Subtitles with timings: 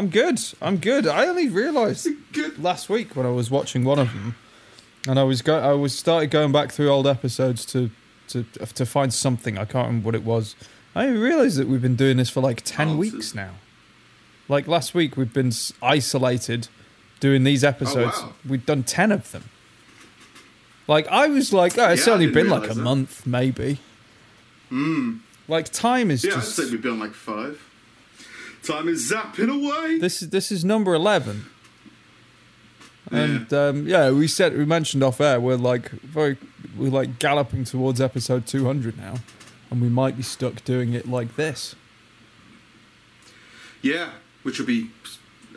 [0.00, 0.40] I'm good.
[0.62, 1.06] I'm good.
[1.06, 2.08] I only realised
[2.58, 4.34] last week when I was watching one of them,
[5.06, 7.90] and I was go- I was started going back through old episodes to
[8.28, 9.58] to to find something.
[9.58, 10.56] I can't remember what it was.
[10.94, 13.50] I didn't realise that we've been doing this for like ten Oh, weeks now.
[14.48, 16.68] Like last week, we've been isolated
[17.20, 18.16] doing these episodes.
[18.22, 18.32] wow.
[18.48, 19.44] We've done ten of them.
[20.88, 22.82] Like I was like, oh, it's Yeah, only been like a that.
[22.82, 23.80] month, maybe.
[24.70, 25.18] Hmm.
[25.46, 27.60] Like time is Yeah, I'd say we've been like five.
[28.62, 29.98] Time is zapping away.
[29.98, 31.46] This is this is number eleven.
[33.10, 36.36] And um, yeah, we said we mentioned off air we're like very
[36.76, 39.14] we're like galloping towards episode two hundred now,
[39.70, 41.74] and we might be stuck doing it like this.
[43.82, 44.10] Yeah,
[44.42, 44.90] which will be.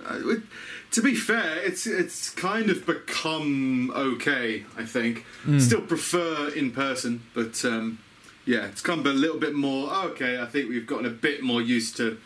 [0.05, 0.43] Uh, it-
[0.91, 4.63] to be fair, it's it's kind of become okay.
[4.77, 5.25] I think
[5.57, 7.97] still prefer in person, but um,
[8.45, 10.39] yeah, it's come a little bit more okay.
[10.39, 12.19] I think we've gotten a bit more used to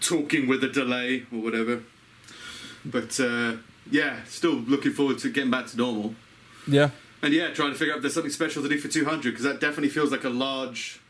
[0.00, 1.82] talking with a delay or whatever.
[2.84, 3.56] But uh,
[3.90, 6.14] yeah, still looking forward to getting back to normal.
[6.66, 6.90] Yeah,
[7.22, 9.44] And yeah, trying to figure out if there's something special to do for 200 because
[9.44, 11.00] that definitely feels like a large,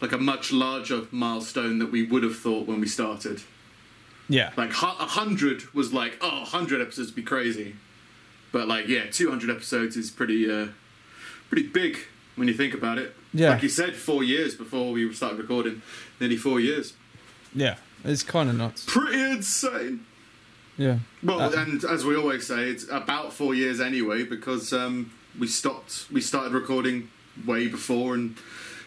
[0.00, 3.42] like a much larger milestone that we would have thought when we started.
[4.28, 7.74] yeah, Like a hundred was like, oh, 100 episodes would be crazy,
[8.52, 10.68] but like yeah, 200 episodes is pretty, uh,
[11.50, 11.98] pretty big
[12.36, 13.14] when you think about it.
[13.34, 13.50] Yeah.
[13.50, 15.82] Like you said, four years before we started recording,
[16.20, 16.94] nearly four years.
[17.54, 17.76] yeah.
[18.08, 18.84] It's kind of nuts.
[18.86, 20.04] Pretty insane.
[20.76, 25.10] Yeah, Well, Uh, and as we always say, it's about four years anyway because um,
[25.38, 26.06] we stopped.
[26.10, 27.08] We started recording
[27.46, 28.36] way before and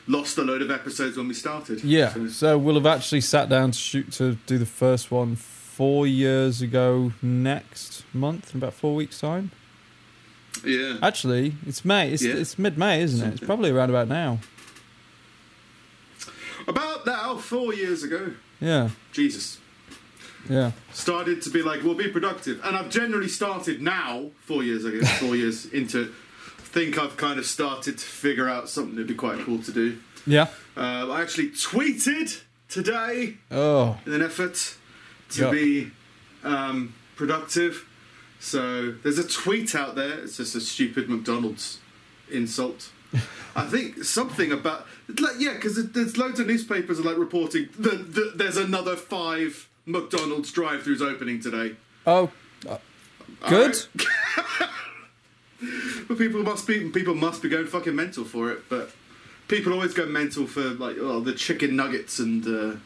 [0.07, 1.83] lost a load of episodes when we started.
[1.83, 2.13] yeah.
[2.13, 6.07] So- So we'll have actually sat down to shoot to do the first one four
[6.07, 9.51] years ago next month in about four weeks time.
[10.65, 10.97] yeah.
[11.01, 12.11] Actually, it's May.
[12.11, 12.33] It's Yeah.
[12.35, 13.33] it's mid May, isn't it?
[13.35, 14.39] It's probably around about now.
[16.67, 18.33] About now, four years ago.
[18.59, 19.59] Yeah, Jesus.
[20.49, 20.71] yeah.
[20.93, 22.59] Started to be like, we'll be productive.
[22.63, 26.13] And I've generally started now, four years ago, four years into
[26.71, 29.99] think I've kind of started to figure out something that'd be quite cool to do.
[30.25, 30.47] Yeah.
[30.77, 34.75] Uh, I actually tweeted today Oh, in an effort
[35.31, 35.51] to Yuck.
[35.51, 35.91] be
[36.43, 37.85] um, productive.
[38.39, 40.19] So there's a tweet out there.
[40.19, 41.79] It's just a stupid McDonald's
[42.31, 42.91] insult.
[43.55, 44.87] I think something about
[45.19, 49.67] like, yeah, because there's loads of newspapers are like reporting that, that there's another five
[49.85, 51.75] McDonald's drive-throughs opening today.
[52.07, 52.31] oh,
[52.67, 52.77] uh,
[53.47, 53.75] good.
[53.75, 54.71] Alright.
[56.07, 58.69] but people must be people must be going fucking mental for it.
[58.69, 58.91] But
[59.47, 62.77] people always go mental for like oh, the chicken nuggets and uh,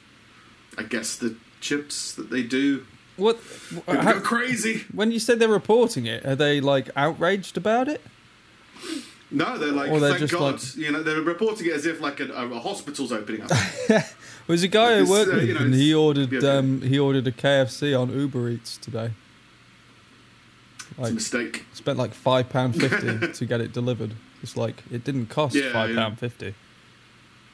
[0.78, 2.86] I guess the chips that they do.
[3.18, 3.40] What?
[3.69, 4.86] People how- go crazy.
[4.92, 8.02] when you said they're reporting it, are they like outraged about it?
[9.35, 10.53] No, they're like, Or they're thank just God.
[10.53, 13.51] like- You know, they're reporting it as if like a, a hospital's opening up.
[14.47, 16.50] There's a guy I It's, worked uh, with, you know, and he ordered yeah, okay.
[16.57, 19.12] um, he ordered a KFC on Uber Eats today.
[20.91, 21.66] it's a Like mistake.
[21.74, 24.13] spent like five pound fifty to get it delivered.
[24.44, 25.95] It's like it didn't cost Yeah, five yeah.
[25.95, 26.53] pound fifty.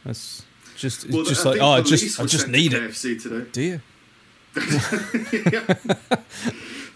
[0.03, 0.43] That's
[0.77, 2.81] just it's Well, just like oh, I just I just need it.
[2.91, 3.45] KFC today.
[3.51, 3.81] Do you?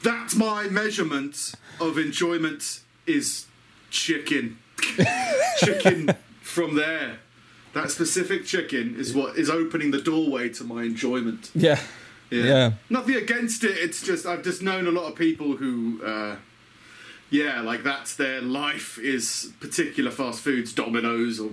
[0.04, 3.46] That's my measurement of enjoyment is
[3.90, 4.58] chicken.
[5.58, 7.20] chicken from there.
[7.74, 11.52] That specific chicken is what is opening the doorway to my enjoyment.
[11.54, 11.80] Yeah.
[12.30, 12.74] Yeah.
[12.90, 13.78] Nothing against it.
[13.78, 16.38] It's just I've just known a lot of people who, uh,
[17.30, 21.52] yeah, like that's their life is particular fast foods, Domino's or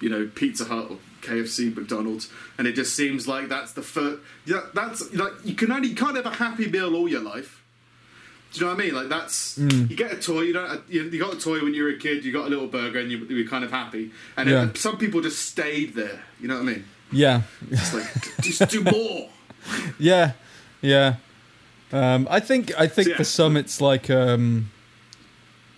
[0.00, 4.22] you know Pizza Hut or KFC, McDonald's, and it just seems like that's the first.
[4.44, 7.62] Yeah, that's like you can only you can't have a happy meal all your life.
[8.52, 8.94] Do you know what I mean?
[8.94, 9.90] Like that's Mm.
[9.90, 10.40] you get a toy.
[10.42, 10.82] You don't.
[10.88, 12.24] You, you got a toy when you were a kid.
[12.24, 14.10] You got a little burger, and you, you were kind of happy.
[14.36, 14.68] And Yeah.
[14.68, 16.22] it, some people just stayed there.
[16.40, 16.84] You know what I mean?
[17.12, 17.42] Yeah.
[17.70, 18.06] It's like
[18.40, 19.28] just do more.
[19.98, 20.32] Yeah,
[20.80, 21.16] yeah.
[21.92, 23.16] Um, I think I think Yeah.
[23.16, 24.70] for some it's like um,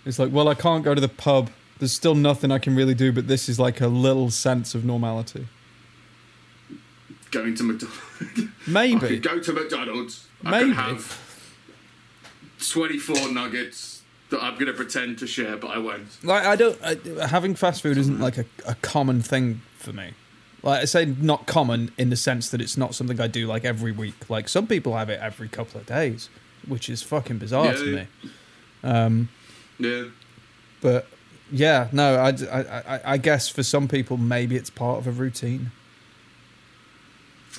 [0.05, 1.49] it's like well I can't go to the pub.
[1.79, 4.85] There's still nothing I can really do, but this is like a little sense of
[4.85, 5.47] normality.
[7.31, 7.99] Going to McDonald's.
[8.21, 10.27] I Maybe, could go to McDonald's.
[10.45, 10.73] I Maybe.
[12.61, 16.23] Could have 24 nuggets that I'm going to pretend to share, but I won't.
[16.23, 20.11] like I don't I, having fast food isn't like a, a common thing for me.
[20.63, 23.65] Like I say, not common in the sense that it's not something I do like
[23.65, 24.29] every week.
[24.29, 26.29] Like some people have it every couple of days,
[26.67, 27.95] which is fucking bizarre Yeah, to yeah.
[27.95, 28.07] me.
[28.83, 29.29] Um,
[29.79, 30.03] Yeah.
[30.81, 31.07] But
[31.51, 32.61] yeah, no, I, I,
[32.95, 35.71] I, I guess for some people, maybe it's part of a routine.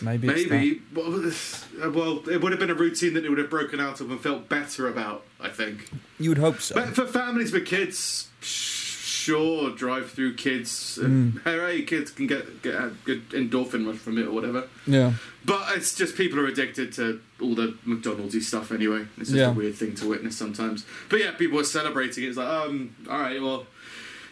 [0.00, 0.83] Maybe, Maybe.
[0.94, 4.00] Well, uh, well, it would have been a routine that they would have broken out
[4.00, 5.91] of and felt better about, I think.
[6.19, 6.75] you would hope so.
[6.75, 10.99] But for families with kids, sure, drive-through kids.
[11.00, 11.41] Uh, Mm.
[11.43, 14.69] Hooray, kids can get get a good endorphin rush from it or whatever.
[14.87, 15.12] Yeah.
[15.44, 19.06] But it's just people are addicted to all the McDonald'sy stuff anyway.
[19.19, 19.50] It's just Yeah.
[19.50, 20.85] a weird thing to witness sometimes.
[21.09, 22.29] But yeah, people are celebrating it.
[22.29, 23.67] It's like, um, all right, well,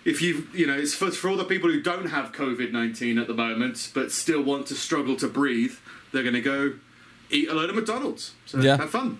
[0.04, 3.18] if you, you know, it's for, for all the people who don't have COVID 19
[3.18, 5.74] at the moment, but still want to struggle to breathe,
[6.12, 6.74] they're going to go
[7.30, 8.34] eat a load of McDonald's.
[8.46, 8.76] So Yeah.
[8.78, 9.18] have fun.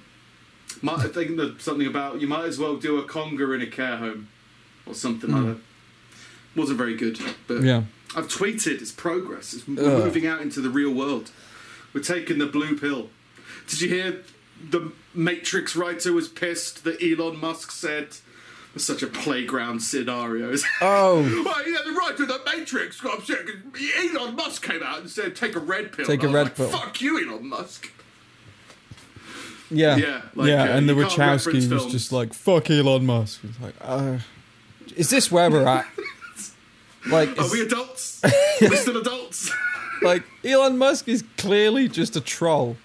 [0.82, 3.67] Might I think there's something about you might as well do a conga in a
[3.67, 4.29] care home
[4.87, 5.56] or something like that.
[6.56, 7.65] Wasn't very good, but Hmm.
[7.67, 7.83] Yeah.
[8.17, 9.55] I've tweeted it's progress.
[9.55, 9.76] It's, Ugh.
[9.79, 11.31] we're moving out into the real world.
[11.93, 13.11] We're taking the blue pill.
[13.69, 14.23] Did you hear
[14.71, 18.17] the Matrix writer was pissed that Elon Musk said
[18.77, 20.55] such a playground scenario.
[20.81, 21.23] Oh.
[21.45, 23.83] well, yeah, the writer of the Matrix got upset 'cause
[24.15, 26.07] Elon Musk came out and said take a red pill.
[26.07, 26.69] Take a red like, pill.
[26.69, 27.91] Fuck you, Elon Musk.
[29.71, 29.97] Yeah.
[29.97, 31.93] Yeah, like, yeah, uh, and the Wachowski was films.
[31.93, 34.19] just like, "Fuck Elon Musk." It's like, uh,
[34.97, 35.87] is this where we're at?
[37.09, 38.21] like, Are is- we adults?
[38.61, 39.51] We're still adults.
[40.03, 42.77] like Elon Musk is clearly just a troll.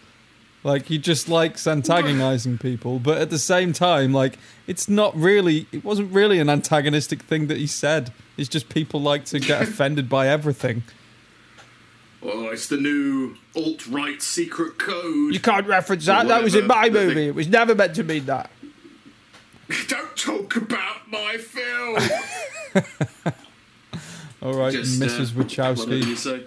[0.65, 5.67] Like he just likes antagonizing people, but at the same time, like it's not really.
[5.71, 8.12] It wasn't really an antagonistic thing that he said.
[8.35, 10.81] It's just people like to get offended by everything.
[12.23, 15.35] oh, it's the new alt right secret code.
[15.35, 16.27] You can't reference that.
[16.27, 17.27] That was in my movie.
[17.27, 18.50] It was never meant to mean that.
[19.88, 22.00] Don't talk about my film.
[24.41, 25.35] All right, Just, uh, Mrs.
[25.35, 26.17] Whatever you Wachowski.
[26.17, 26.44] say.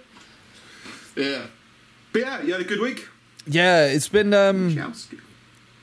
[1.17, 1.47] Yeah.
[2.13, 3.07] But yeah, you had a good week.
[3.49, 4.77] Yeah, it's been um,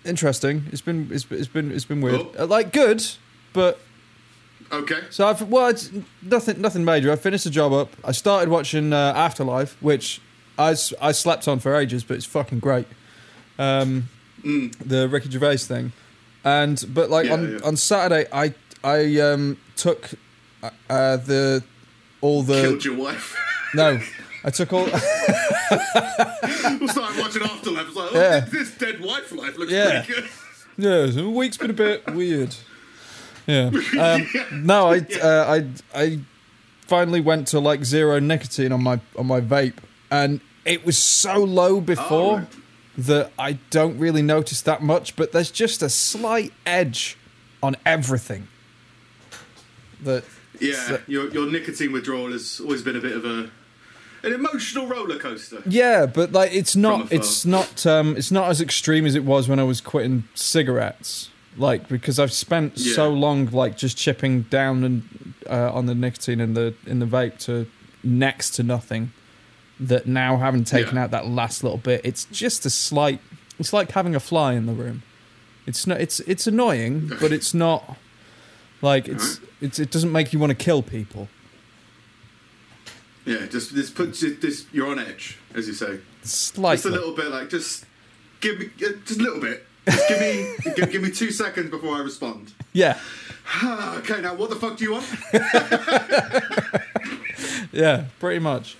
[0.06, 0.65] interesting.
[0.71, 2.21] It's been it's, it's been it's been weird.
[2.21, 2.44] Oh.
[2.44, 3.03] Uh, like good,
[3.53, 3.79] but
[4.71, 5.01] Okay.
[5.09, 5.91] So I've well, it's
[6.21, 7.12] nothing nothing major.
[7.12, 7.89] I finished the job up.
[8.03, 10.21] I started watching uh, Afterlife, which
[10.57, 12.88] I I slept on for ages, but it's fucking great.
[13.59, 14.09] Um,
[14.44, 14.75] Mm.
[14.77, 15.91] the Ricky Gervais thing,
[16.44, 17.59] and but like Yeah, on yeah.
[17.63, 18.53] on Saturday, I
[18.83, 20.11] I um, took
[20.61, 21.63] uh, uh, the
[22.21, 23.35] all the Killed your wife.
[23.73, 24.00] no,
[24.47, 24.92] I took all we'll
[26.88, 27.88] start watching Afterlife.
[27.88, 28.39] It's like, oh, Yeah.
[28.42, 30.03] this, dead wife life looks Yeah.
[30.03, 30.30] pretty good.
[30.77, 31.06] yeah.
[31.07, 32.56] The week's been a bit weird.
[33.47, 33.71] Yeah.
[34.00, 35.68] Um, No, I, uh, I,
[36.00, 36.19] I
[36.88, 39.77] finally went to like zero nicotine on my on my vape,
[40.12, 42.47] and it was so low before Oh, right.
[43.00, 45.15] that I don't really notice that much.
[45.15, 47.18] But there's just a slight edge
[47.63, 48.47] on everything.
[50.03, 50.24] That
[50.59, 53.50] Yeah, your, your nicotine withdrawal has always been a bit of a
[54.25, 55.62] an emotional roller coaster.
[55.68, 59.48] yeah, but like it's not it's not um it's not as extreme as it was
[59.48, 61.30] when I was quitting cigarettes.
[61.57, 66.42] Like because I've spent so long like just chipping down and uh, on the nicotine
[66.42, 67.68] in the in the vape to
[68.04, 69.12] next to nothing.
[69.80, 71.04] That now having taken Yeah.
[71.04, 73.19] out that last little bit, it's just a slight.
[73.60, 75.04] It's like having a fly in the room.
[75.68, 76.00] It's not.
[76.00, 77.98] It's it's annoying, but it's not
[78.81, 81.28] like it's it's it doesn't make you want to kill people.
[83.25, 86.00] Yeah, just this puts you, this you're on edge, as you say.
[86.24, 86.77] Slightly.
[86.77, 87.86] Just a little bit, like just
[88.39, 89.66] give me uh, just a little bit.
[89.88, 92.54] Just give me give, give me two seconds before I respond.
[92.74, 93.00] Yeah.
[93.63, 95.06] okay, now what the fuck do you want?
[97.75, 98.06] Yeah.
[98.19, 98.77] Pretty much.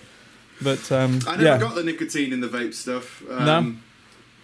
[0.62, 1.58] But um, I never yeah.
[1.58, 3.22] got the nicotine in the vape stuff.
[3.30, 3.76] Um, No?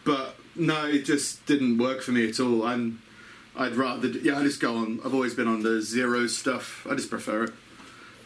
[0.05, 2.67] But no, it just didn't work for me at all.
[2.67, 2.99] And
[3.57, 5.01] I'd rather, yeah, I just go on.
[5.05, 6.87] I've always been on the zero stuff.
[6.91, 7.53] I just prefer it.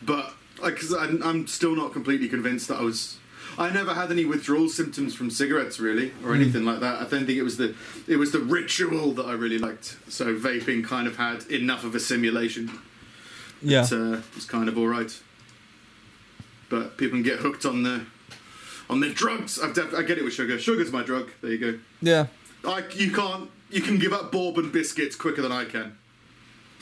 [0.03, 3.19] But like, cause I'm, I'm still not completely convinced that I was.
[3.59, 6.43] I never had any withdrawal symptoms from cigarettes, really, or Hmm.
[6.43, 6.97] anything like that.
[7.01, 7.75] I don't think it was the
[8.07, 9.97] it was the ritual that I really liked.
[10.09, 12.71] So vaping kind of had enough of a simulation.
[13.63, 13.85] yeah.
[13.85, 15.11] It uh, was kind of all right.
[16.69, 18.05] But people can get hooked on the
[18.91, 19.59] on their drugs.
[19.59, 20.59] I've def- I get it with sugar.
[20.59, 21.31] Sugar's my drug.
[21.41, 21.79] There you go.
[22.03, 22.27] yeah.
[22.65, 23.51] I, you can't.
[23.71, 25.97] You can give up bourbon biscuits quicker than I can.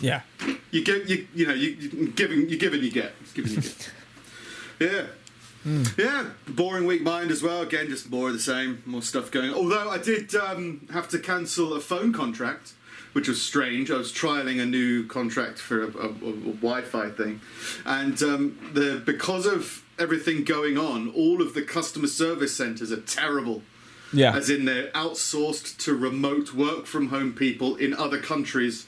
[0.00, 0.22] Yeah.
[0.70, 1.54] You get You you know.
[1.54, 2.48] You, you giving.
[2.48, 3.12] You give and you get.
[3.20, 3.90] It's giving you get.
[4.80, 5.06] yeah.
[5.96, 7.62] Yeah, boring week mind as well.
[7.62, 9.48] Again, just more of the same, more stuff going.
[9.48, 9.56] on.
[9.56, 12.74] Although I did um, have to cancel a phone contract,
[13.14, 13.90] which was strange.
[13.90, 17.40] I was trialing a new contract for a, a, a Wi-Fi thing,
[17.86, 23.00] and um, the because of everything going on, all of the customer service centres are
[23.00, 23.62] terrible.
[24.12, 24.36] Yeah.
[24.36, 28.86] As in, they're outsourced to remote work from home people in other countries.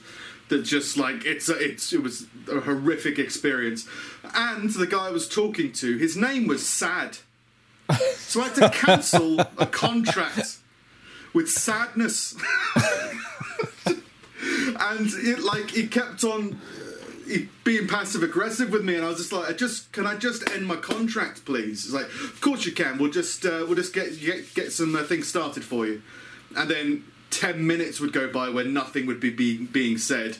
[0.48, 3.88] That just like it's a, it's it was a horrific experience,
[4.34, 7.18] and the guy I was talking to, his name was Sad,
[8.14, 10.58] so I had to cancel a contract
[11.32, 12.36] with sadness,
[13.86, 16.60] and it like he kept on
[17.28, 20.14] uh, being passive aggressive with me, and I was just like, I just can I
[20.16, 21.84] just end my contract, please?
[21.86, 22.98] It's like, of course you can.
[22.98, 26.02] We'll just uh, we'll just get get, get some uh, things started for you,
[26.56, 30.38] and then ten minutes would go by where nothing would be, be being said.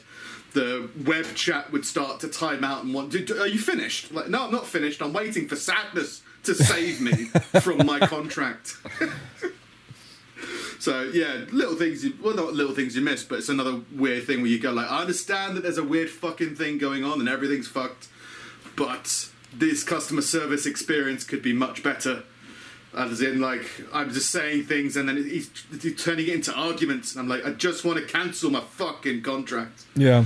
[0.53, 4.45] the web chat would start to time out and want, "Are you finished?" Like, no,
[4.45, 5.01] I'm not finished.
[5.01, 7.11] I'm waiting for sadness to save me
[7.61, 8.77] from my contract.
[10.79, 12.03] so yeah, little things.
[12.03, 14.71] You, well, not little things you miss, but it's another weird thing where you go
[14.71, 18.07] like, I understand that there's a weird fucking thing going on and everything's fucked,
[18.75, 22.23] but this customer service experience could be much better.
[22.97, 25.51] As in, like, I'm just saying things and then he's,
[25.81, 27.13] he's turning it into arguments.
[27.13, 29.85] And I'm like, I just want to cancel my fucking contract.
[29.95, 30.25] Yeah.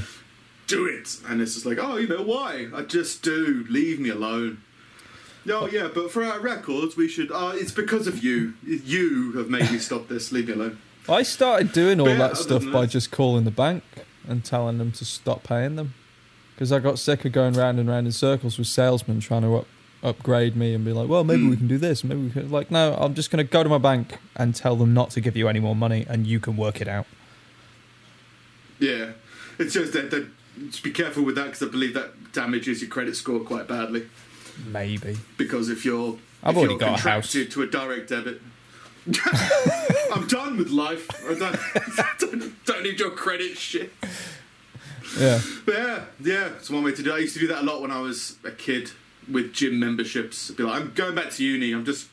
[0.68, 1.18] Do it.
[1.28, 2.70] And it's just like, oh, you know, why?
[2.74, 3.66] I just do.
[3.70, 4.64] Leave me alone.
[5.44, 7.32] No, yeah, but for our records, we should.
[7.32, 8.54] Uh, it's because of you.
[8.64, 10.32] You have made me stop this.
[10.32, 10.80] Leave me alone.
[11.10, 13.84] I started doing all yeah, that stuff by just calling the bank
[14.28, 15.94] and telling them to stop paying them.
[16.54, 19.58] Because I got sick of going round and round in circles with salesmen trying to
[19.58, 19.68] up,
[20.04, 21.58] upgrade me and be like, well, maybe we hmm.
[21.58, 22.04] can do this.
[22.04, 22.50] Maybe we can.
[22.50, 25.22] Like, no, I'm just going to go to my bank and tell them not to
[25.22, 27.06] give you any more money and you can work it out.
[28.80, 29.12] Yeah,
[29.60, 30.12] it's just that.
[30.12, 30.28] that
[30.68, 34.08] just be careful with that because I believe that damages your credit score quite badly.
[34.68, 35.18] Maybe.
[35.38, 37.32] Because if you're, I've if already you're got a house.
[37.32, 38.42] to a direct debit.
[40.14, 41.08] I'm done with life.
[41.26, 43.92] I don't, don't, don't need your credit shit.
[45.18, 45.42] Yeah.
[45.66, 47.16] But yeah, yeah, it's one way to do it.
[47.16, 48.92] I used to do that a lot when I was a kid
[49.30, 50.52] with gym memberships.
[50.52, 52.08] Be like, I'm going back to uni, I'm just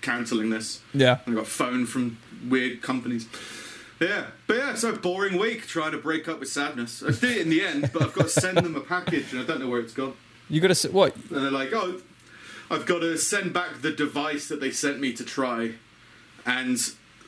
[0.00, 0.80] cancelling this.
[0.92, 1.18] Yeah.
[1.26, 3.28] I got phone from weird companies.
[4.00, 7.02] Yeah, but yeah, so boring week trying to break up with sadness.
[7.02, 9.42] I did it in the end, but I've got to send them a package and
[9.42, 10.14] I don't know where it's gone.
[10.48, 11.14] You got to what?
[11.14, 12.00] And they're like, oh,
[12.70, 15.72] I've got to send back the device that they sent me to try.
[16.46, 16.78] And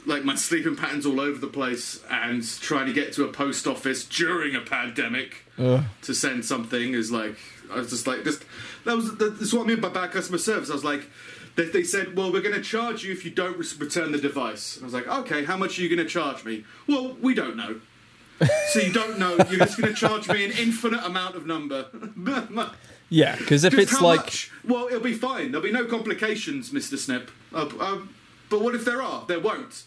[0.06, 3.66] like my sleeping pattern's all over the place and trying to get to a post
[3.66, 7.36] office during a pandemic Uh, to send something is like
[7.70, 8.44] I was just like just
[8.84, 10.70] that was that's what I mean by bad customer service.
[10.70, 11.08] I was like
[11.56, 14.76] they, they said, well, we're going to charge you if you don't return the device.
[14.76, 16.64] And I was like, okay, how much are you going to charge me?
[16.86, 17.80] Well, we don't know.
[18.70, 19.36] so you don't know.
[19.50, 21.86] You're just going to charge me an infinite amount of number.
[23.08, 24.50] yeah, because if Just it's like, much?
[24.64, 25.52] well, it'll be fine.
[25.52, 27.30] There'll be no complications, Mister Snip.
[27.54, 28.14] Uh, um,
[28.48, 29.24] but what if there are?
[29.26, 29.84] There won't.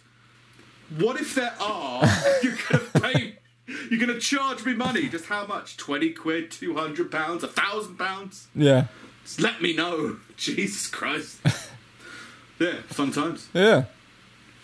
[0.98, 2.08] What if there are?
[2.44, 3.36] you're gonna pay.
[3.68, 5.08] You're gonna charge me money.
[5.10, 5.78] Just how much?
[5.78, 8.48] Twenty quid, two hundred pounds, a thousand pounds.
[8.56, 8.88] yeah,
[9.24, 10.18] Just let me know.
[10.38, 11.40] Jesus Christ.
[12.60, 13.48] yeah, fun times.
[13.54, 13.86] yeah,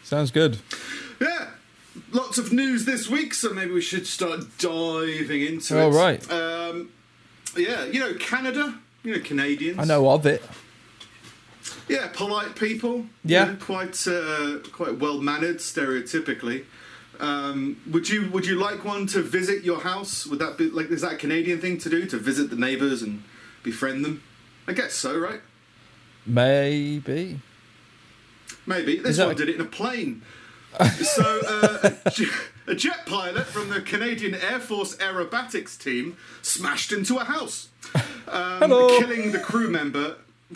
[0.03, 0.57] sounds good.
[1.19, 1.49] Yeah.
[2.13, 5.81] Lots of news this week, so maybe we should start diving into it.
[5.81, 6.31] All right.
[6.31, 6.89] Um,
[7.57, 8.79] yeah, you know Canada.
[9.03, 9.77] You know Canadians.
[9.79, 10.41] I know of it.
[11.89, 13.07] Yeah, polite people.
[13.25, 13.45] Yeah.
[13.45, 16.63] You know, quite uh, quite well mannered, stereotypically.
[17.21, 20.25] Um, would you would you like one to visit your house?
[20.25, 23.03] Would that be like is that a Canadian thing to do to visit the neighbours
[23.03, 23.23] and
[23.61, 24.23] befriend them?
[24.67, 25.41] I guess so, right?
[26.25, 27.39] Maybe.
[28.65, 30.23] Maybe this one a- did it in a plane.
[31.01, 31.89] so uh,
[32.65, 38.59] a, jet pilot from the Canadian Air Force aerobatics team smashed into a house, um,
[38.59, 38.97] Hello.
[38.97, 40.15] killing the crew member.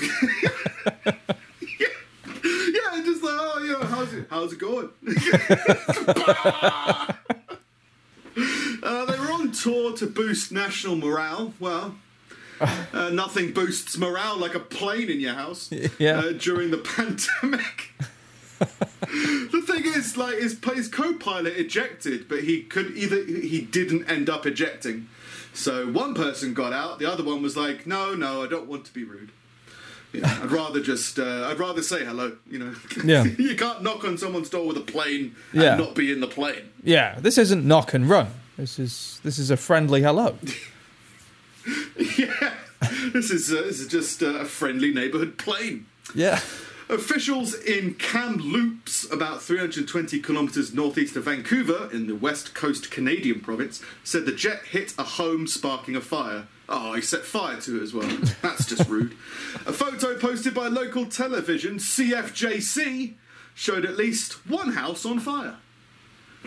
[3.25, 4.89] yeah, yeah, just like oh yeah, how's it how's it going?
[8.84, 11.53] uh, they were on tour to boost national morale.
[11.60, 11.96] Well.
[12.94, 16.20] Uh, nothing boosts morale like a plane in your house Yeah.
[16.20, 17.91] uh, during the pandemic.
[18.60, 24.29] the thing is, like his, his co-pilot ejected, but he could either he didn't end
[24.29, 25.10] up ejecting.
[25.53, 28.86] So one person got out, the other one was like, "No, no, I don't want
[28.86, 29.34] to be rude.
[30.19, 32.36] Yeah, I'd rather just, uh, I'd rather say hello.
[32.50, 33.24] You know, Yeah.
[33.24, 35.75] you can't knock on someone's door with a plane and Yeah.
[35.75, 36.69] not be in the plane.
[36.84, 38.27] Yeah, this isn't knock and run.
[38.57, 40.38] This is this is a friendly hello.
[42.17, 42.53] yeah,
[43.13, 45.86] this is uh, this is just uh, a friendly neighborhood plane.
[46.13, 46.39] Yeah.
[46.88, 53.82] Officials in Kamloops, about 320 kilometres northeast of Vancouver, in the west coast Canadian province,
[54.04, 56.46] said the jet hit a home, sparking a fire.
[56.70, 58.08] Oh, he set fire to it as well.
[58.44, 59.13] That's just rude.
[59.65, 63.15] A photo posted by local television CFJC
[63.56, 65.58] showed at least one house on fire.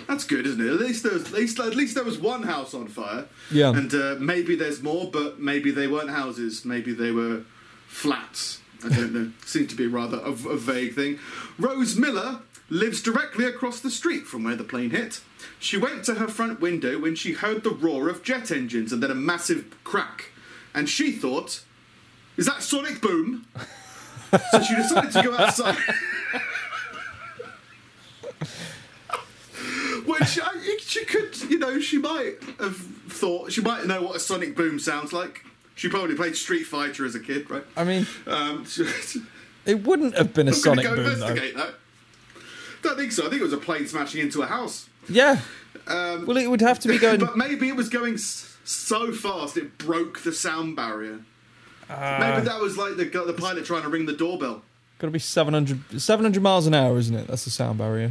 [0.06, 0.72] That's good, isn't it?
[0.72, 3.26] At least there was, at least, at least there was one house on fire.
[3.50, 3.70] Yeah.
[3.70, 6.64] And uh, maybe there's more, but maybe they weren't houses.
[6.64, 7.42] Maybe they were
[7.88, 8.60] flats.
[8.84, 9.32] I don't know.
[9.44, 11.18] Seemed to be rather a, a vague thing.
[11.58, 15.20] Rose Miller lives directly across the street from where the plane hit.
[15.58, 19.02] She went to her front window when she heard the roar of jet engines and
[19.02, 20.30] then a massive crack.
[20.74, 21.62] And she thought,
[22.36, 23.46] is that sonic boom?
[24.50, 25.76] so she decided to go outside.
[30.04, 34.20] Which I, she could, you know, she might have thought, she might know what a
[34.20, 35.44] sonic boom sounds like.
[35.78, 37.62] She probably played Street Fighter as a kid, right?
[37.76, 38.66] I mean, Um,
[39.64, 41.34] it wouldn't have been a I'm sonic go boom though.
[41.34, 41.74] that.
[42.82, 43.26] Don't think so.
[43.26, 44.88] I think it was a plane smashing into a house.
[45.08, 45.38] Yeah.
[45.86, 47.20] Um, Well, it would have to be going.
[47.20, 51.20] but maybe it was going so fast it broke the sound barrier.
[51.88, 54.62] Uh, Maybe that was like the the pilot trying to ring the doorbell.
[54.98, 57.28] Got to be 700, 700 miles an hour, isn't it?
[57.28, 58.10] That's the sound barrier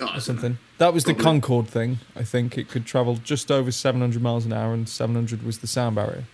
[0.00, 0.58] Oh, or something.
[0.78, 1.24] That was the Probably.
[1.24, 1.98] Concorde thing.
[2.14, 5.66] I think it could travel just over 700 miles an hour, and 700 was the
[5.66, 6.24] sound barrier.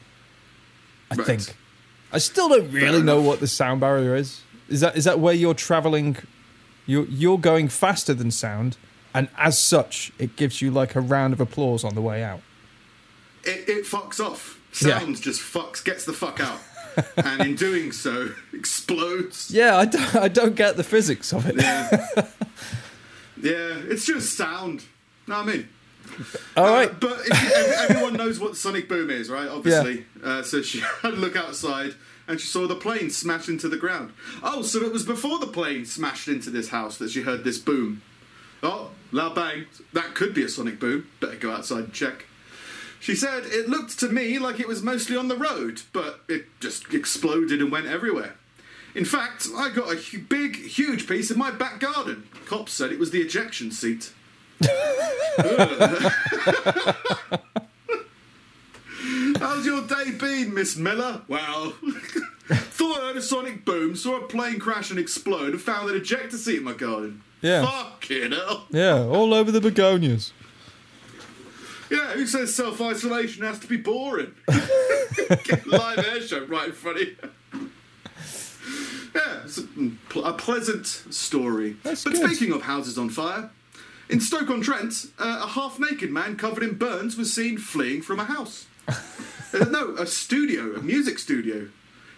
[1.10, 1.26] I Right.
[1.26, 1.56] think.
[2.12, 4.42] I still don't really know what the sound barrier is.
[4.68, 6.16] Is that is that where you're traveling?
[6.86, 8.76] You're you're going faster than sound,
[9.14, 12.40] and as such, it gives you like a round of applause on the way out.
[13.44, 14.58] It, it fucks off.
[14.82, 14.98] Yeah.
[15.00, 16.60] Sounds just fucks, gets the fuck out.
[17.16, 19.50] and in doing so, explodes.
[19.50, 21.56] Yeah, I don't, I don't get the physics of it.
[21.56, 22.06] Yeah.
[23.44, 24.84] yeah, it's just sound.
[25.26, 25.68] Know what I mean?
[26.56, 27.00] All Uh, right.
[27.00, 29.48] but if everyone knows what sonic boom is, right?
[29.48, 30.06] Obviously.
[30.22, 31.94] Uh, so she had a look outside
[32.26, 34.12] and she saw the plane smash into the ground.
[34.42, 37.58] Oh, so it was before the plane smashed into this house that she heard this
[37.58, 38.02] boom.
[38.62, 39.66] Oh, loud bang.
[39.92, 41.06] That could be a sonic boom.
[41.20, 42.24] Better go outside and check.
[43.00, 46.46] She said it looked to me like it was mostly on the road, but it
[46.60, 48.36] just exploded and went everywhere.
[48.94, 52.28] In fact, I got a hu- big, huge piece in my back garden.
[52.46, 54.12] Cops said it was the ejection seat.
[59.38, 61.22] How's your day been, Miss Miller?
[61.28, 61.70] Well,
[62.48, 65.96] thought I heard a sonic boom, saw a plane crash and explode, and found an
[65.96, 67.22] ejector seat in my garden.
[67.42, 67.64] Yeah.
[67.66, 68.66] Fucking hell.
[68.70, 70.32] Yeah, all over the begonias.
[71.90, 74.34] Yeah, who says self isolation has to be boring?
[75.44, 77.16] Get live air show right in front of you.
[79.14, 81.76] Yeah, it's a, a pleasant story.
[81.82, 82.30] That's but good.
[82.30, 83.50] speaking of houses on fire,
[84.08, 88.02] in Stoke on Trent, uh, a half naked man covered in burns was seen fleeing
[88.02, 88.66] from a house.
[89.54, 91.68] Uh, no, a studio, a music studio.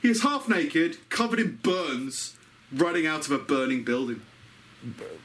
[0.01, 2.35] He is half naked, covered in burns,
[2.73, 4.23] running out of a burning building.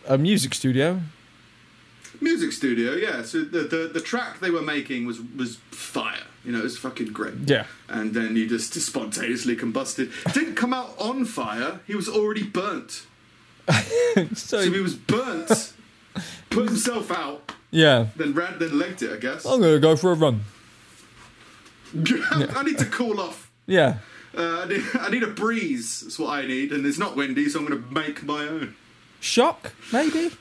[0.06, 1.00] A music studio.
[2.20, 3.22] Music studio, yeah.
[3.22, 6.25] So the, the the track they were making was was fire.
[6.44, 7.36] You know, it was fucking great.
[7.46, 7.66] Yeah.
[7.88, 10.12] And then he just spontaneously combusted.
[10.34, 11.80] Didn't come out on fire.
[11.86, 13.06] He was already burnt.
[14.16, 15.74] So, So he was burnt.
[16.50, 17.54] put himself out.
[17.72, 18.08] yeah.
[18.18, 18.60] Then ran.
[18.60, 19.14] Then legged it.
[19.14, 19.46] I guess.
[19.46, 20.42] I'm gonna go for a run.
[21.96, 23.51] I need to cool off.
[23.68, 23.98] Yeah.
[24.36, 26.01] Uh, I, need, I need a breeze.
[26.01, 26.72] That's what I need.
[26.72, 28.75] And it's not windy, so I'm going to make my own.
[29.20, 30.32] Shock, maybe.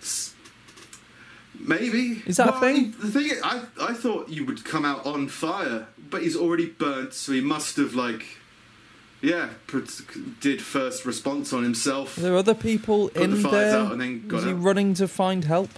[1.61, 2.23] Maybe.
[2.27, 2.95] Is that a thing?
[3.01, 6.67] The thing is, I, I thought you would come out on fire, but he's already
[6.67, 8.25] burnt, so he must have, like,
[9.21, 9.51] yeah,
[10.41, 12.17] did first response on himself.
[12.17, 13.77] There are there other people in the there?
[13.77, 14.63] out and then got Is he out.
[14.63, 15.71] running to find help?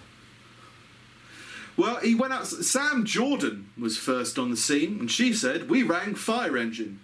[1.77, 2.47] Well, he went out.
[2.47, 7.01] Sam Jordan was first on the scene, and she said, We rang fire engine.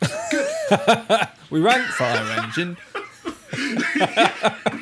[0.30, 1.28] Good.
[1.50, 2.76] We rang fire engine.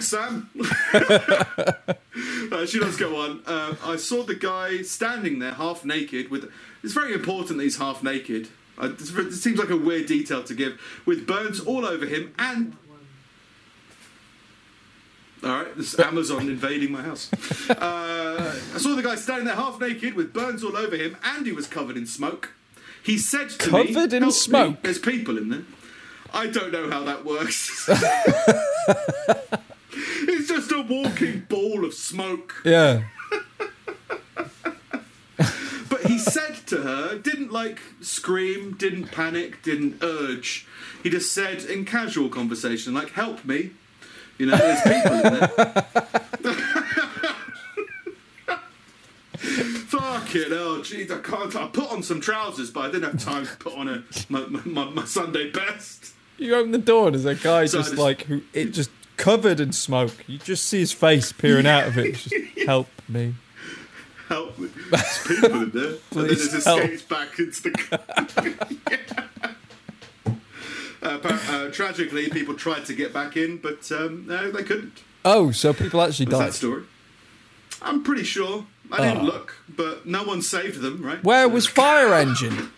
[0.00, 0.48] Thanks, Sam.
[2.52, 3.42] uh, she does go on.
[3.46, 6.50] Uh, I saw the guy standing there half naked with.
[6.82, 8.48] It's very important that he's half naked.
[8.78, 10.80] Uh, it seems like a weird detail to give.
[11.04, 12.78] With burns all over him and.
[15.44, 17.30] Alright, this is Amazon invading my house.
[17.70, 21.46] Uh, I saw the guy standing there half naked with burns all over him and
[21.46, 22.52] he was covered in smoke.
[23.02, 23.92] He said to me.
[23.92, 25.62] Covered in "Help me, smoke?" There's people in there.
[26.32, 27.88] I don't know how that works.
[29.92, 32.54] It's just a walking ball of smoke.
[32.64, 33.02] Yeah.
[35.88, 40.66] But he said to her, didn't like scream, didn't panic, didn't urge.
[41.02, 43.70] He just said in casual conversation, like, help me.
[44.38, 45.84] You know, there's people in there.
[49.36, 51.54] Fuck it, oh jeez, I can't.
[51.56, 54.40] I put on some trousers, but I didn't have time to put on a my,
[54.46, 56.12] my, my Sunday best.
[56.38, 58.90] You open the door and there's a guy So just just- like who it just
[59.20, 60.24] covered in smoke.
[60.26, 62.14] You just see his face peering out of it.
[62.14, 62.34] Just
[62.66, 63.34] help me.
[64.28, 64.68] Help me.
[64.90, 65.84] There's people in there.
[65.84, 66.80] and then it Please just help.
[66.82, 68.80] escapes back into the
[71.02, 74.92] Uh, but, uh, tragically, people tried to get back in, but um, no, they couldn't.
[75.24, 76.48] Oh, so people actually died.
[76.48, 76.82] that story?
[77.80, 78.66] I'm pretty sure.
[78.92, 79.24] I didn't Oh.
[79.24, 81.22] look, but no one saved them, right?
[81.24, 82.70] Where was fire engine?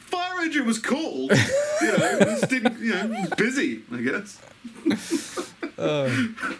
[0.00, 1.30] Fire engine was called.
[1.32, 2.78] you know, it just didn't.
[2.80, 3.82] You know, was busy.
[3.92, 4.40] I guess.
[5.78, 6.34] Oh.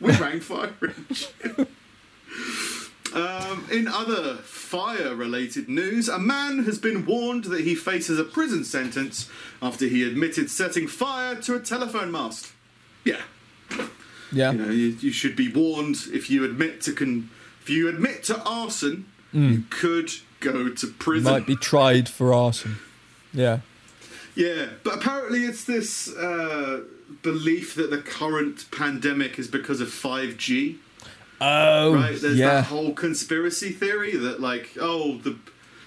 [0.00, 1.66] We rang fire engine.
[3.14, 8.64] Um, in other fire-related news, a man has been warned that he faces a prison
[8.64, 9.28] sentence
[9.60, 12.52] after he admitted setting fire to a telephone mast.
[13.04, 13.20] Yeah,
[14.32, 14.52] Yeah.
[14.52, 17.28] you know, you, you should be warned if you admit to con-
[17.60, 20.10] if you admit to arson, you could
[20.42, 21.32] go to prison.
[21.32, 22.76] Might be tried for arson.
[23.32, 23.60] Yeah.
[24.34, 26.84] Yeah, but apparently it's this uh,
[27.22, 30.78] belief that the current pandemic is because of 5G.
[31.40, 32.18] Oh, right?
[32.20, 32.54] There's yeah.
[32.54, 35.36] that whole conspiracy theory that like, oh, the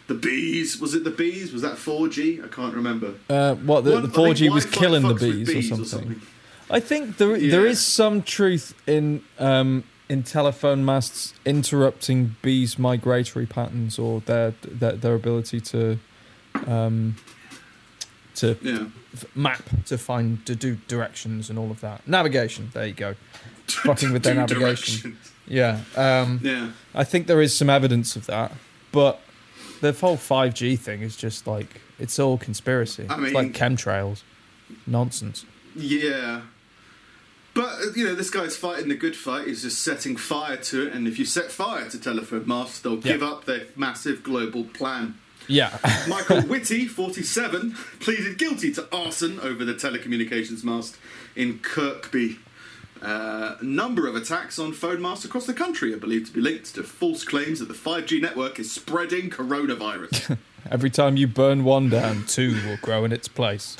[0.07, 1.51] the bees was it the bees?
[1.51, 2.43] Was that 4G?
[2.43, 3.15] I can't remember.
[3.29, 6.21] Uh, what the, One- the 4G was killing the with bees, or, something.
[6.69, 7.71] I think there there Yeah.
[7.71, 14.93] is some truth in um, in telephone masts interrupting bees' migratory patterns or their their,
[14.93, 15.99] their ability to
[16.67, 17.15] um,
[18.35, 18.85] to Yeah.
[19.13, 22.69] f- map to find to do directions and all of that navigation.
[22.73, 23.15] There you go.
[23.67, 25.17] Fucking with their navigation.
[25.47, 26.69] Yeah, um, Yeah.
[26.93, 28.51] I think there is some evidence of that,
[28.91, 29.19] but
[29.81, 33.05] the whole five G thing is just like it's all conspiracy.
[33.09, 34.21] I it's like chemtrails,
[34.87, 35.45] nonsense.
[35.75, 36.41] Yeah.
[37.55, 39.47] But uh, you know, this guy's fighting the good fight.
[39.47, 42.95] He's just setting fire to it, and if you set fire to telephone masts, they'll
[42.97, 43.13] Yeah.
[43.13, 45.15] give up their massive global plan.
[45.47, 50.97] Yeah, Michael Whitty, 47, pleaded guilty to arson over the telecommunications mast
[51.35, 52.39] in Kirkby.
[53.01, 56.41] Uh, a number of attacks on phone masts across the country are believed to be
[56.41, 60.37] linked to false claims that the 5G network is spreading coronavirus.
[60.71, 63.77] every time you burn one down, two will grow in its place.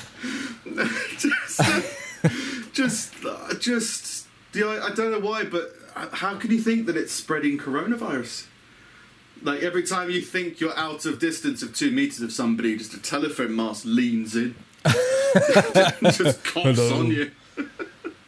[0.64, 2.28] just, just, uh,
[2.76, 7.12] just, the, I I don't know why, but uh, how can you think that it's
[7.12, 8.46] spreading coronavirus?
[9.42, 12.94] Like every time you think you're out of distance of two meters of somebody, just
[12.94, 14.54] a telephone mast leans in,
[16.02, 17.00] just coughs Hello.
[17.00, 17.30] on you.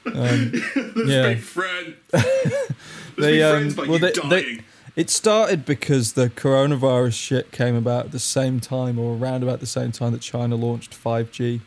[0.07, 1.35] Um, Let's Yeah.
[1.35, 1.97] be friends.
[2.15, 2.73] Let's
[3.19, 4.29] They, be um, friends by well, they- dying.
[4.31, 4.59] they-
[4.97, 9.61] it started because the coronavirus shit came about at the same time or around about
[9.61, 11.61] the same time that China launched 5G.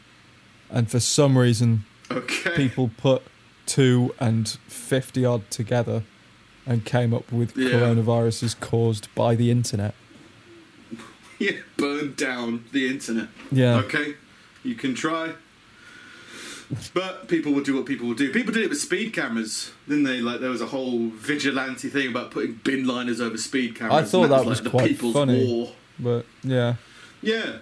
[0.72, 1.86] And for some reason,
[2.18, 2.56] okay.
[2.56, 3.22] people put
[3.66, 6.04] two and 50 odd together
[6.66, 7.70] and came up with Yeah.
[7.72, 9.94] coronaviruses caused by the internet.
[11.40, 13.30] Yeah, burn down the internet.
[13.52, 13.78] Yeah.
[13.78, 14.14] Okay,
[14.64, 15.32] you can try.
[16.94, 18.32] But people will do what people will do.
[18.32, 20.22] People did it with speed cameras, didn't they?
[20.22, 23.96] Like there was a whole vigilante thing about putting bin liners over speed cameras.
[23.96, 25.46] I thought that was, was like quite the people's funny.
[25.46, 25.72] war.
[26.00, 26.76] But yeah.
[27.24, 27.58] Yeah,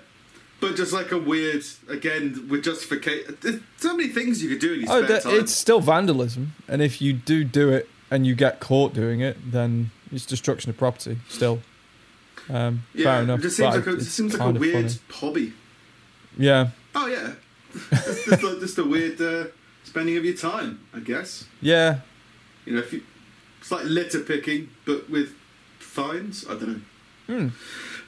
[0.59, 3.37] but just like a weird again with justification.
[3.41, 5.35] There's so many things you could do in your Oh, spare that, time.
[5.35, 6.53] it's still vandalism.
[6.67, 10.69] And if you do do it and you get caught doing it, then it's destruction
[10.69, 11.61] of property still.
[12.49, 13.39] Um, yeah, fair enough.
[13.39, 15.19] it just seems like a, it seems like a weird funny.
[15.19, 15.53] hobby.
[16.37, 16.69] Yeah.
[16.95, 17.33] Oh yeah,
[17.91, 19.45] it's just, like, just a weird uh,
[19.83, 21.45] spending of your time, I guess.
[21.61, 21.99] Yeah.
[22.65, 23.03] You know, if you,
[23.59, 25.35] it's like litter picking, but with
[25.79, 26.45] fines.
[26.47, 26.81] I don't know.
[27.27, 27.47] Hmm.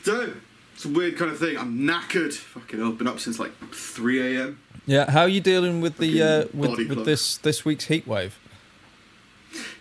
[0.07, 0.33] know.
[0.81, 1.59] It's a weird kind of thing.
[1.59, 2.33] I'm knackered.
[2.33, 4.59] Fucking hell, been up since like 3 a.m.
[4.87, 5.11] Yeah.
[5.11, 8.39] How are you dealing with the uh, with, with this this week's heat wave?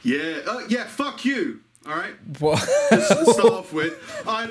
[0.03, 0.85] Yeah, uh, yeah.
[0.85, 1.61] Fuck you.
[1.87, 2.13] All right.
[2.39, 2.59] What?
[2.91, 3.01] to
[3.33, 3.95] start off with,
[4.29, 4.43] I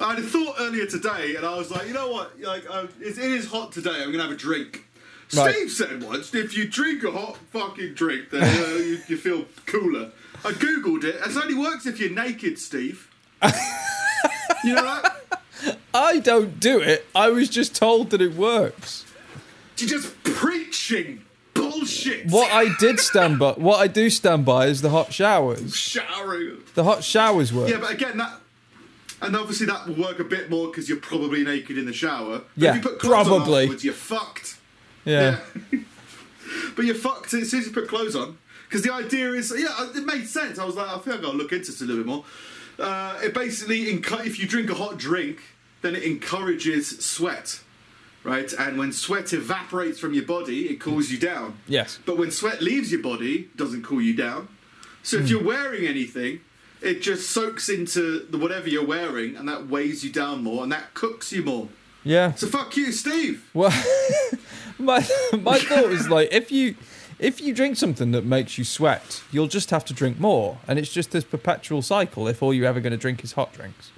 [0.00, 2.40] I had a thought earlier today, and I was like, you know what?
[2.40, 4.00] Like, uh, it's, it is hot today.
[4.00, 4.86] I'm gonna have a drink.
[5.34, 5.56] Right.
[5.56, 9.44] Steve said once, if you drink a hot fucking drink, then uh, you, you feel
[9.66, 10.12] cooler.
[10.44, 11.16] I googled it.
[11.16, 13.10] It only works if you're naked, Steve.
[14.64, 15.78] you know that?
[15.94, 17.06] I don't do it.
[17.14, 19.04] I was just told that it works.
[19.78, 22.26] You're just preaching bullshit.
[22.26, 25.74] What I did stand by, what I do stand by, is the hot showers.
[25.76, 26.58] Showering.
[26.74, 27.70] The hot showers work.
[27.70, 28.40] Yeah, but again, that.
[29.20, 32.38] And obviously that will work a bit more because you're probably naked in the shower.
[32.38, 33.62] But Yeah, if you put clothes on probably.
[33.62, 34.56] afterwards, you're fucked.
[35.04, 35.40] yeah.
[35.72, 35.80] Yeah.
[36.76, 38.38] but you're fucked as soon as you put clothes on.
[38.68, 40.58] Because the idea is, yeah, it made sense.
[40.58, 42.24] I was like, I think I've got to look into this a little bit more.
[42.78, 45.38] Uh, it basically, encu- if you drink a hot drink,
[45.82, 47.60] then it encourages sweat,
[48.24, 48.52] right?
[48.52, 51.58] And when sweat evaporates from your body, it cools you down.
[51.66, 51.98] Yes.
[52.06, 54.48] But when sweat leaves your body, it doesn't cool you down.
[55.02, 55.24] So Hmm.
[55.24, 56.40] if you're wearing anything,
[56.80, 60.70] it just soaks into the whatever you're wearing, and that weighs you down more, and
[60.70, 61.68] that cooks you more.
[62.04, 62.34] Yeah.
[62.34, 63.44] So fuck you, Steve.
[63.54, 63.72] Well,
[64.78, 65.04] my
[65.40, 66.76] my thought was like, if you
[67.18, 70.78] if you drink something that makes you sweat, you'll just have to drink more, and
[70.78, 72.28] it's just this perpetual cycle.
[72.28, 73.90] If all you're ever going to drink is hot drinks.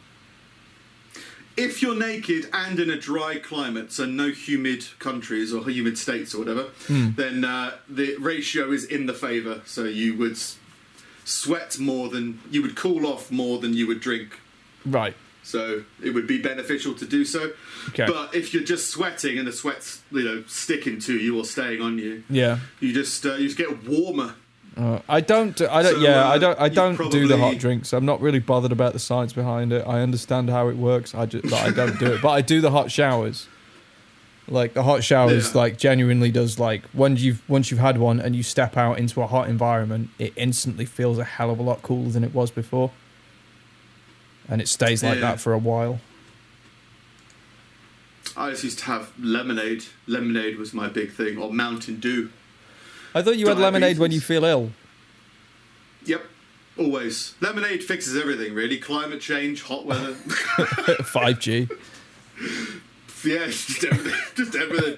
[1.56, 6.34] if you're naked and in a dry climate, so no humid countries or humid states
[6.34, 7.10] or whatever, Hmm.
[7.16, 9.60] then uh, the ratio is in the favour.
[9.66, 10.38] So you would
[11.24, 14.38] sweat more than you would cool off more than you would drink.
[14.86, 15.14] Right.
[15.50, 17.50] So it would be beneficial to do so.
[17.90, 18.06] Okay.
[18.06, 21.80] But if you're just sweating and the sweat's you know sticking to you or staying
[21.82, 22.58] on you, Yeah.
[22.80, 24.34] you just uh, you just get warmer.
[24.76, 25.56] Uh, I don't.
[25.56, 25.94] do- I don't.
[25.96, 26.24] So, yeah.
[26.24, 26.60] uh, I don't.
[26.60, 27.92] I don't do the hot drinks.
[27.92, 29.84] I'm not really bothered about the science behind it.
[29.86, 31.14] I understand how it works.
[31.14, 31.42] I just.
[31.50, 32.22] But I don't do it.
[32.22, 33.48] But I do the hot showers.
[34.48, 35.60] Like the hot showers, Yeah.
[35.60, 39.22] like genuinely does like once you've once you've had one and you step out into
[39.22, 42.50] a hot environment, it instantly feels a hell of a lot cooler than it was
[42.50, 42.90] before,
[44.50, 45.20] and it stays like Yeah.
[45.22, 46.00] that for a while.
[48.36, 49.84] I just used to have lemonade.
[50.06, 52.30] Lemonade was my big thing, or Mountain Dew.
[53.14, 54.70] I thought you had lemonade when you feel ill.
[56.04, 56.24] Yep.
[56.78, 57.34] Always.
[57.40, 58.78] Lemonade fixes everything, really.
[58.78, 60.12] Climate change, hot weather.
[60.14, 61.68] 5G.
[63.24, 64.20] yeah, just everything.
[64.36, 64.96] Just everything.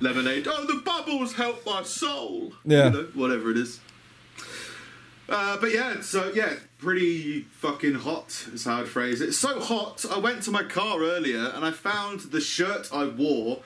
[0.00, 0.46] Lemonade.
[0.48, 2.52] Oh, the bubbles help my soul.
[2.64, 2.86] Yeah.
[2.86, 3.80] You know, whatever it is.
[5.28, 9.28] Uh, but yeah, so yeah, pretty fucking hot is how I'd phrase it.
[9.28, 13.04] It's so hot, I went to my car earlier and I found the shirt I
[13.06, 13.60] wore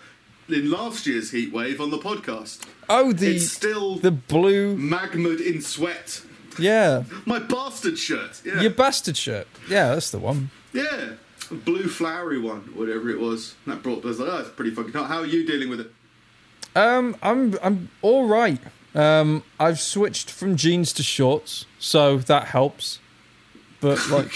[0.48, 2.66] in last year's heat wave on the podcast.
[2.88, 4.76] Oh, the It's still the blue.
[4.76, 6.22] magma'd in sweat.
[6.58, 8.42] Yeah, My bastard shirt.
[8.44, 8.60] Yeah.
[8.60, 9.46] your bastard shirt.
[9.68, 10.50] Yeah, that's the one.
[10.72, 11.12] Yeah.
[11.50, 13.54] Blue flowery one, whatever it was.
[13.66, 15.06] That brought us like, oh, it's pretty fucking hot.
[15.06, 15.92] How are you dealing with it?
[16.74, 18.58] Um, I'm I'm all right.
[18.94, 22.98] Um, I've switched from jeans to shorts, so that helps.
[23.80, 24.32] But like,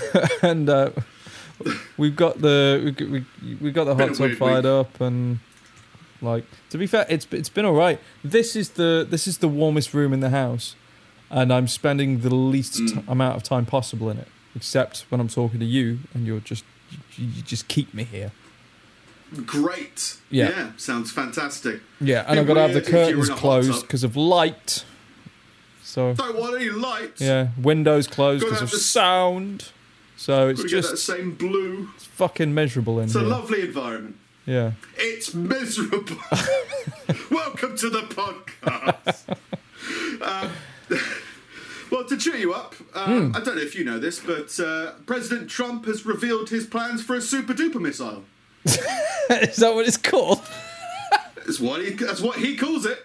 [0.42, 0.90] and uh,
[1.96, 3.24] we've got the we got- we
[3.60, 4.70] we got the hot tub fired week.
[4.72, 5.38] up, and
[6.20, 7.98] like to be fair, it's it's been all right.
[8.24, 10.74] This is the this is the warmest room in the house,
[11.30, 12.94] and I'm spending the least Mm.
[12.94, 16.40] t- amount of time possible in it, except when I'm talking to you, and you're
[16.40, 16.64] just
[17.16, 18.32] you, you just keep me here.
[19.46, 20.16] Great.
[20.30, 20.72] Yeah.
[20.76, 21.80] Sounds fantastic.
[22.02, 23.40] Yeah, and I've got to have the weird if you were curtains in a hot
[23.40, 24.84] closed because of light.
[25.82, 27.20] So Don't want any lights.
[27.20, 29.70] yeah, windows closed because of the- sound.
[30.16, 31.88] So it's get that just same blue.
[31.96, 33.22] it's fucking miserable in It's here.
[33.22, 34.16] a lovely environment.
[34.46, 34.72] yeah.
[34.96, 36.04] It's miserable.
[37.30, 39.36] Welcome to the podcast.
[40.22, 40.52] um,
[41.90, 44.92] well, to cheer you up, um, I don't know if you know this, but uh,
[45.06, 48.22] President Trump has revealed his plans for a super duper missile.
[48.64, 50.40] Is that what it's called?
[51.36, 53.04] That's what he, that's what he calls it.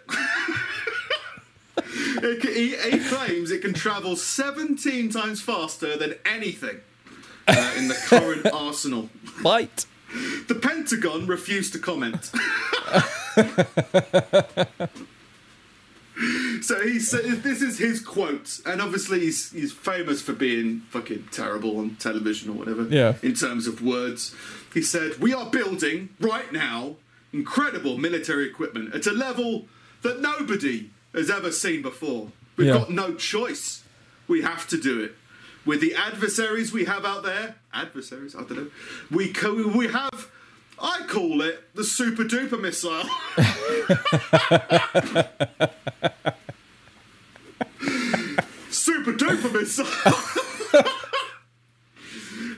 [1.77, 6.79] It ca- he, he claims it can travel 17 times faster than anything
[7.47, 9.09] uh, in the current arsenal.
[9.41, 9.85] Light.
[10.47, 12.31] The Pentagon refused to comment.
[16.61, 21.27] so he said, this is his quote, and obviously he's, he's famous for being fucking
[21.31, 22.83] terrible on television or whatever.
[22.83, 23.15] Yeah.
[23.21, 24.33] In terms of words,
[24.73, 26.95] he said, "We are building right now
[27.33, 29.65] incredible military equipment at a level
[30.01, 32.31] that nobody has ever seen before.
[32.55, 32.77] We've Yeah.
[32.79, 33.83] got no choice.
[34.27, 35.15] We have to do it."
[35.65, 38.67] With the adversaries we have out there, adversaries, I don't know,
[39.11, 40.31] we co- we have,
[40.79, 43.03] I call it the super duper missile.
[48.71, 49.85] super duper missile.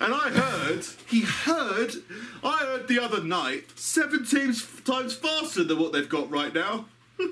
[0.02, 1.95] and I heard, he heard,
[2.43, 4.54] I heard the other night, 17
[4.86, 6.86] times faster than what they've got right now.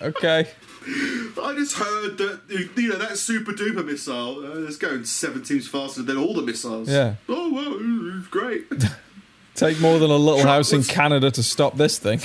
[0.00, 0.46] Okay.
[0.86, 2.40] I just heard that
[2.76, 6.42] you know that super duper missile uh, is going seven times faster than all the
[6.42, 6.88] missiles.
[6.88, 7.14] Yeah.
[7.28, 8.66] Oh well, it's great.
[9.54, 12.20] Take more than a little Trump house in Canada to stop this thing.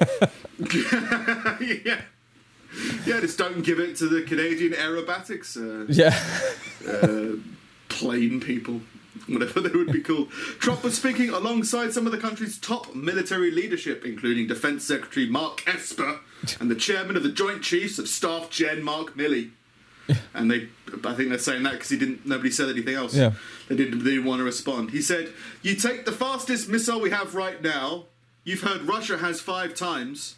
[1.60, 2.00] yeah.
[3.06, 6.14] Yeah, just don't give it to the Canadian aerobatics uh, Yeah.
[6.86, 7.36] uh,
[7.88, 8.82] plane people,
[9.28, 10.30] whatever they would be called.
[10.30, 15.66] Trump was speaking alongside some of the country's top military leadership, including Defense Secretary Mark
[15.66, 16.20] Esper
[16.60, 19.50] and the chairman of the Joint Chiefs of Staff, Gen Mark Milley.
[20.34, 20.68] And they,
[21.04, 22.24] I think they're saying that because he didn't.
[22.24, 23.14] Nobody said anything else.
[23.14, 23.32] Yeah.
[23.68, 24.04] They didn't.
[24.04, 24.90] They didn't want to respond.
[24.90, 28.04] He said, "You take the fastest missile we have right now.
[28.44, 30.36] You've heard Russia has five times.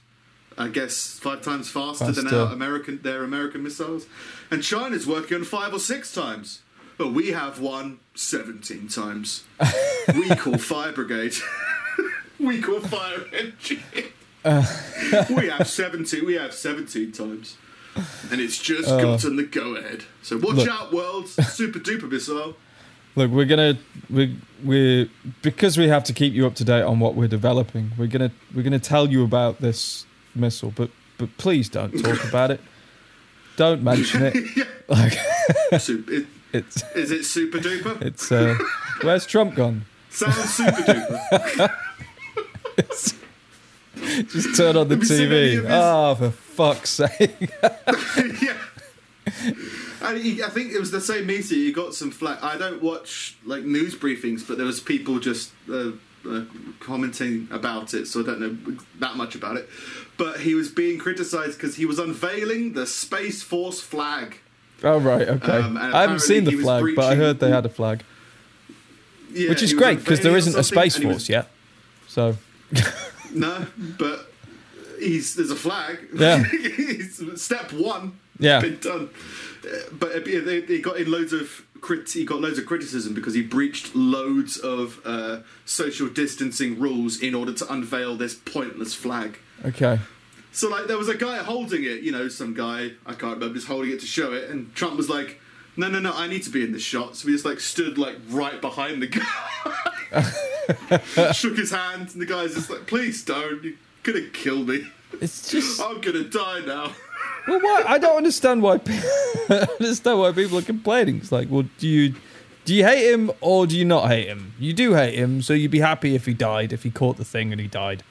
[0.56, 4.06] I guess five times faster, than our American their American missiles,
[4.50, 6.62] and China's working on five or six times.
[6.98, 9.44] But we have won 17 times.
[10.14, 11.34] we call fire brigade.
[12.40, 13.82] we call fire engine.
[15.34, 16.26] we have 17.
[16.26, 17.56] We have 17 times,
[18.30, 20.04] and it's just uh, gotten the go ahead.
[20.22, 20.68] So watch Look.
[20.68, 21.28] out, world!
[21.28, 22.56] Super duper missile.
[23.14, 23.78] Look, we're gonna
[24.10, 25.10] we we
[25.42, 27.92] because we have to keep you up to date on what we're developing.
[27.98, 32.50] We're gonna we're gonna tell you about this missile, but but please don't talk about
[32.50, 32.60] it.
[33.56, 34.34] Don't mention it.
[34.56, 34.64] yeah.
[34.88, 35.18] Like
[35.80, 38.00] Super, it, it's is it super duper?
[38.02, 38.56] it's uh,
[39.02, 39.84] where's Trump gone?
[40.10, 41.74] Sounds super duper.
[44.30, 45.62] Just turn on the Have you seen any TV.
[45.62, 47.36] his- Ah, for fuck's sake!
[48.42, 48.56] yeah.
[50.00, 51.58] And he, I think it was the same meeting.
[51.58, 52.42] You got some flack.
[52.42, 55.90] I don't watch like news briefings, but there was people just uh,
[56.28, 56.44] uh,
[56.80, 59.68] commenting about it, so I don't know that much about it.
[60.16, 64.38] But he was being criticised because he was unveiling the Space Force flag.
[64.84, 65.52] Oh right, okay.
[65.58, 68.02] Um, I haven't seen the flag, but I heard they had a flag,
[69.32, 71.50] Yeah, which is great because there isn't a space he was- force yet.
[72.06, 72.36] So
[73.32, 73.66] No,
[73.98, 74.32] but
[74.98, 75.98] he's there's a flag.
[76.14, 76.44] Yeah.
[77.36, 78.18] Step one.
[78.38, 78.60] Yeah.
[78.60, 79.10] been done.
[79.64, 82.08] Uh, But uh, yeah, they, they got in loads of crit.
[82.12, 87.34] He got loads of criticism because he breached loads of uh, social distancing rules in
[87.34, 89.38] order to unveil this pointless flag.
[89.64, 89.98] okay,
[90.52, 93.54] So like there was a guy holding it, you know, some guy I can't remember,
[93.54, 95.40] just holding it to show it, and Trump was like,
[95.76, 97.98] "No, no, no, I need to be in this shot." So he just like stood
[97.98, 103.62] like right behind the guy, shook his hand, and the guy's just like, "Please don't,
[103.62, 104.86] you're gonna kill me.
[105.20, 106.92] It's just I'm gonna die now."
[107.46, 107.84] well, why?
[107.86, 108.78] I don't understand why.
[108.78, 108.94] pe-
[109.48, 111.18] I don't understand why people are complaining.
[111.18, 112.14] It's like, well, do you
[112.64, 114.52] do you hate him or do you not hate him?
[114.58, 117.24] You do hate him, so you'd be happy if he died, if he caught the
[117.24, 118.02] thing and he died.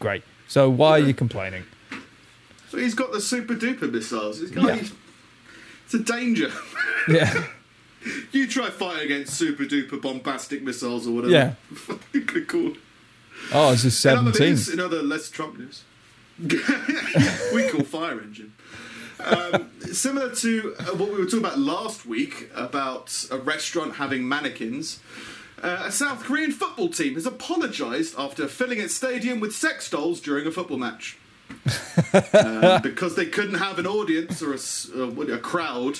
[0.00, 0.22] Great.
[0.48, 1.64] So why are you complaining?
[2.70, 4.40] So he's got the super duper missiles.
[4.40, 4.74] He's got, Yeah.
[4.76, 4.92] he's-
[5.84, 6.50] it's a danger.
[7.08, 7.44] Yeah.
[8.32, 11.32] you try fighting against super duper bombastic missiles or whatever.
[11.32, 11.54] Yeah.
[13.52, 14.48] Oh, it's just In other, seventeen.
[14.50, 15.84] news, in other less Trump news,
[16.40, 18.52] we call fire engine.
[19.22, 24.26] Um, similar to uh, what we were talking about last week about a restaurant having
[24.28, 25.00] mannequins,
[25.62, 30.20] uh, a South Korean football team has apologised after filling its stadium with sex dolls
[30.20, 31.18] during a football match.
[32.34, 35.98] um, because they couldn't have an audience or a, uh, a crowd,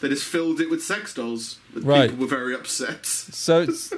[0.00, 1.58] they just filled it with sex dolls.
[1.74, 2.10] Right.
[2.10, 3.04] People were very upset.
[3.04, 3.92] So it's,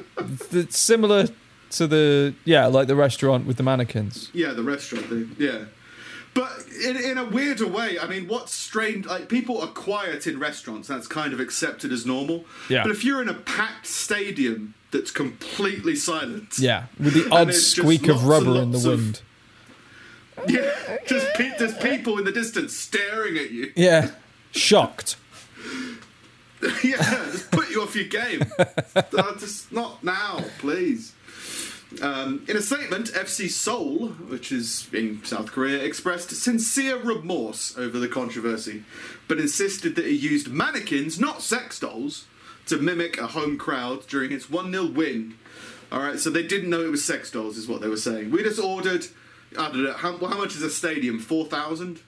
[0.53, 1.29] it's similar
[1.71, 4.31] to the yeah, like the restaurant with the mannequins.
[4.33, 5.37] Yeah, the restaurant thing.
[5.39, 5.67] Yeah.
[6.35, 6.53] But
[6.85, 10.87] in, in a weirder way, I mean, what's strange, like, people are quiet in restaurants.
[10.87, 12.45] That's kind of accepted as normal.
[12.69, 12.83] Yeah.
[12.83, 16.59] But if you're in a packed stadium that's completely silent.
[16.59, 19.21] Yeah, with the odd squeak of rubber in the lots of- wind.
[20.49, 20.99] Yeah.
[21.07, 23.73] Just pe- there's people in the distance staring at you.
[23.75, 24.11] Yeah,
[24.51, 25.17] shocked.
[26.85, 26.97] yeah,
[27.33, 28.43] just put you off your game.
[29.17, 31.13] Uh, just not now, please.
[32.03, 37.99] Um, in a statement, FC Seoul, which is in South Korea, expressed sincere remorse over
[37.99, 38.85] the controversy,
[39.29, 42.27] but insisted that it used mannequins, not sex dolls,
[42.67, 45.35] to mimic a home crowd during its 1 0 win.
[45.93, 48.31] Alright, so they didn't know it was sex dolls, is what they were saying.
[48.31, 49.07] We just ordered,
[49.57, 51.21] I don't know, how, how much is a stadium?
[51.21, 52.01] 4,000?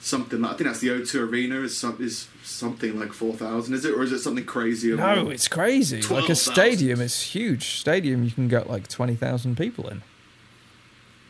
[0.00, 3.84] Something like, I think that's the O2 Arena, is, some, is something like 4,000, is
[3.84, 3.94] it?
[3.94, 4.96] Or is it something crazier?
[4.96, 5.96] No, it's crazy.
[5.96, 6.52] Like a 12,000.
[6.52, 7.80] stadium, it's huge.
[7.80, 10.02] Stadium, you can get like twenty thousand people in.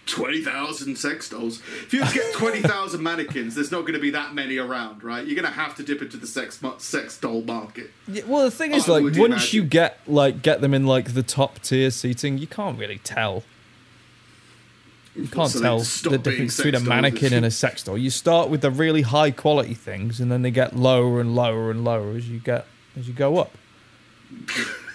[0.09, 1.61] 20,000 sex dolls.
[1.83, 5.25] If you get 20,000 mannequins, there's not going to be that many around, right?
[5.27, 7.91] You're going to have to dip into the sex sex doll market.
[8.07, 9.57] Yeah, well, the thing is, I like, once imagine.
[9.57, 13.45] you get like get them in like the top tier seating, you can't really tell.
[15.15, 15.79] You can't So tell
[16.11, 17.99] the difference between a mannequin and a sex doll.
[17.99, 21.71] You start with the really high quality things, and then they get lower and lower
[21.71, 22.67] and lower as you get
[22.97, 23.53] as you go up.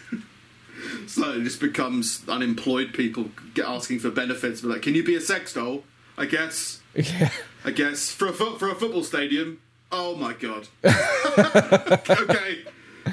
[1.13, 4.61] So it just becomes unemployed people get asking for benefits.
[4.61, 5.83] But like, can you be a sex doll?
[6.17, 6.81] I guess.
[6.95, 7.29] Yeah.
[7.63, 9.59] I guess for a fo- for a football stadium.
[9.91, 10.67] Oh my god.
[10.83, 12.61] okay,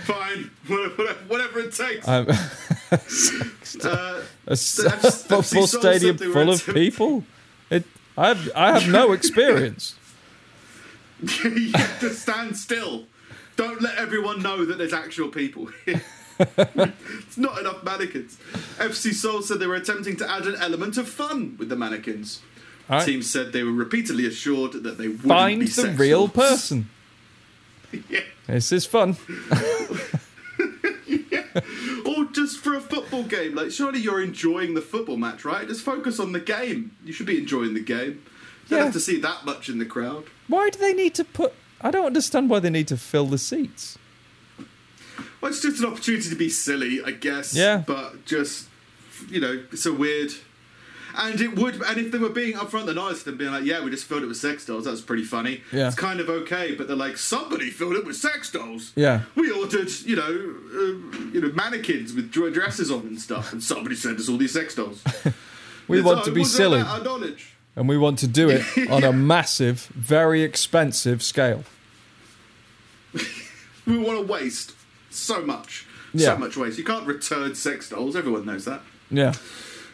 [0.04, 0.50] fine.
[0.66, 2.08] Whatever, whatever it takes.
[2.08, 2.26] Um,
[3.84, 7.24] Uh, a I've football stadium full of people.
[7.70, 7.84] It,
[8.18, 9.94] I have I have no experience.
[11.22, 13.04] you have to stand still.
[13.56, 16.02] Don't let everyone know that there's actual people here.
[16.40, 18.37] It's not enough mannequins.
[18.79, 22.40] FC Seoul said they were attempting to add an element of fun with the mannequins.
[22.88, 23.05] Right.
[23.05, 26.90] Team said they were repeatedly assured that they wouldn't Find be the sex real person.
[28.09, 28.20] Yeah.
[28.46, 29.16] This is fun.
[32.07, 33.55] Or just for a football game.
[33.55, 35.66] Like, surely you're enjoying the football match, right?
[35.66, 36.92] Just focus on the game.
[37.05, 38.22] You should be enjoying the game.
[38.64, 38.85] You don't Yeah.
[38.85, 40.24] have to see that much in the crowd.
[40.48, 41.53] Why do they need to put?
[41.81, 43.98] I don't understand why they need to fill the seats.
[45.40, 47.55] Well, it's just an opportunity to be silly, I guess.
[47.55, 47.83] Yeah.
[47.87, 48.68] But just,
[49.29, 50.33] you know, it's a weird.
[51.16, 53.83] And it would, and if they were being upfront and honest and being like, "Yeah,
[53.83, 55.61] we just filled it with sex dolls," that's pretty funny.
[55.72, 55.88] Yeah.
[55.88, 59.22] It's kind of okay, but they're like, "Somebody filled it with sex dolls." Yeah.
[59.35, 63.61] We ordered, you know, uh, you know, mannequins with dr- dresses on and stuff, and
[63.61, 65.03] somebody sent us all these sex dolls.
[65.88, 67.55] We It's, want oh, to be silly, Our knowledge.
[67.74, 71.64] and we want to do it on a massive, very expensive scale.
[73.87, 74.72] We want to waste
[75.10, 75.84] so much,
[76.14, 76.34] Yeah.
[76.34, 76.78] so much waste.
[76.78, 78.16] You can't return sex dolls.
[78.16, 78.80] Everyone knows that.
[79.11, 79.34] Yeah.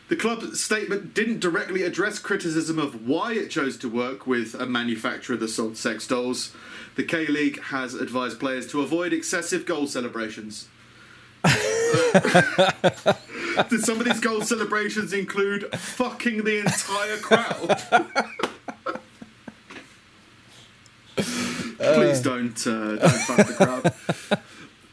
[0.09, 4.65] The club statement didn't directly address criticism of why it chose to work with a
[4.67, 6.53] manufacturer that sold sex dolls.
[6.95, 10.69] The K League has advised players to avoid excessive goal celebrations.
[11.45, 11.55] Did
[13.85, 17.83] some of these goal celebrations include fucking the entire crowd?
[21.17, 23.93] Please don't uh, don't fuck the crowd.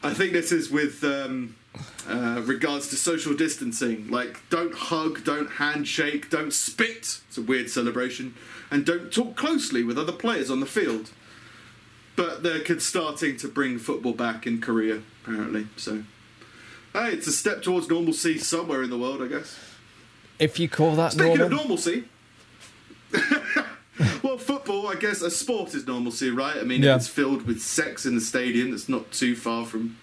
[0.04, 1.56] I think this is with um,
[2.10, 4.10] uh, regards to social distancing.
[4.10, 7.22] Like, don't hug, don't handshake, don't spit.
[7.28, 8.36] It's a weird celebration,
[8.70, 11.12] and don't talk closely with other players on the field.
[12.16, 15.68] But they're starting to bring football back in Korea, apparently.
[15.78, 16.04] So,
[16.92, 19.58] hey, it's a step towards normalcy somewhere in the world, I guess.
[20.38, 21.46] If you call that Speaking normal.
[21.46, 22.04] of normalcy,
[23.16, 24.38] sure.
[24.94, 26.56] I guess a sport is normalcy, right?
[26.58, 26.96] I mean, Yeah.
[26.98, 29.98] it's filled with sex in the stadium, it's not too far from.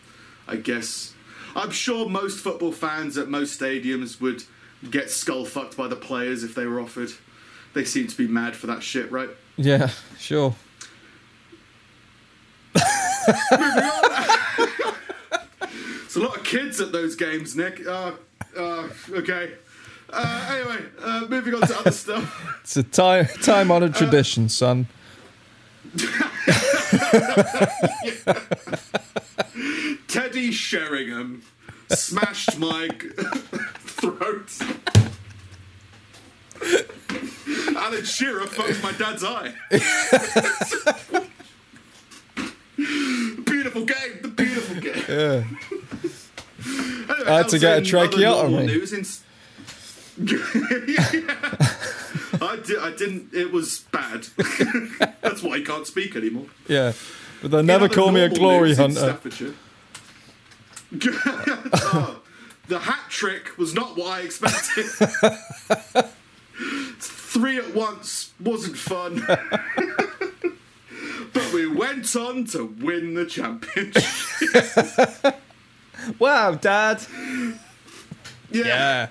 [0.49, 1.13] I guess.
[1.55, 4.43] I'm sure most football fans at most stadiums would
[4.91, 7.13] get skull fucked by the players if they were offered.
[7.73, 9.31] They seem to be mad for that shit, right?
[9.57, 10.57] Yeah, sure.
[15.63, 17.87] It's a lot of kids at those games, Nick.
[17.87, 18.13] Uh,
[18.57, 19.53] uh, okay.
[20.13, 22.59] Uh, anyway, uh, moving on to other stuff.
[22.63, 24.89] It's a time time honored tradition, son.
[30.09, 31.43] Teddy Sheringham
[31.89, 32.89] smashed my
[33.79, 34.51] throat.
[37.77, 39.55] Alan Shearer fucked my dad's eye.
[43.45, 45.05] beautiful game, the beautiful game.
[45.09, 45.45] Yeah.
[47.11, 48.67] Anyway, I had to get a tracheotomy.
[48.67, 49.05] News in...
[52.43, 53.33] I, di- I didn't.
[53.33, 54.27] It was bad.
[55.23, 56.47] That's why I can't speak anymore.
[56.69, 56.93] Yeah.
[57.41, 59.19] But they'll never call me a glory hunter.
[60.93, 62.21] Oh,
[62.67, 64.87] the hat trick was not what I expected.
[66.99, 69.25] Three at once wasn't fun.
[71.33, 74.05] but we went on to win the championship.
[76.19, 77.05] Wow, Dad.
[78.51, 78.65] Yeah.
[78.65, 79.09] Yeah.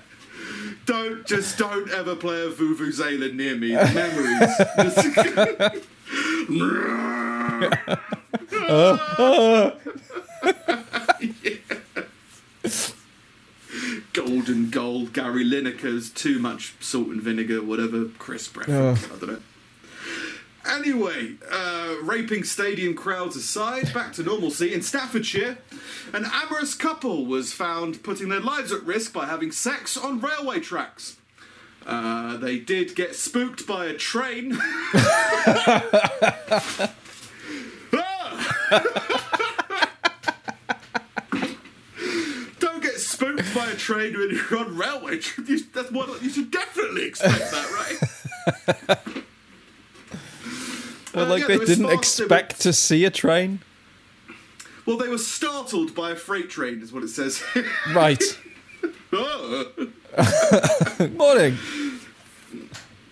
[0.86, 3.74] Don't just don't ever play a Vuvuzela near me.
[3.74, 4.56] The memories.
[14.12, 19.04] Golden gold, Gary Lineker's too much salt and vinegar, whatever crisp reference.
[19.04, 19.14] Oh.
[19.14, 19.40] I don't know.
[20.68, 24.74] Anyway, uh, raping stadium crowds aside, back to normalcy.
[24.74, 25.58] In Staffordshire,
[26.12, 30.60] an amorous couple was found putting their lives at risk by having sex on railway
[30.60, 31.16] tracks.
[31.86, 34.50] Uh, they did get spooked by a train.
[42.58, 45.20] Don't get spooked by a train when you're on railway.
[45.72, 47.98] that's what you should definitely expect that,
[48.86, 48.98] right?
[51.14, 53.60] Well, Uh, like yeah, they were didn't expect to see a train.
[54.86, 57.42] Well, they were startled by a freight train, is what it says.
[57.94, 58.22] Right.
[59.12, 59.66] oh.
[61.16, 61.56] Morning.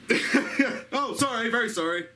[0.90, 2.06] Oh, sorry, very sorry.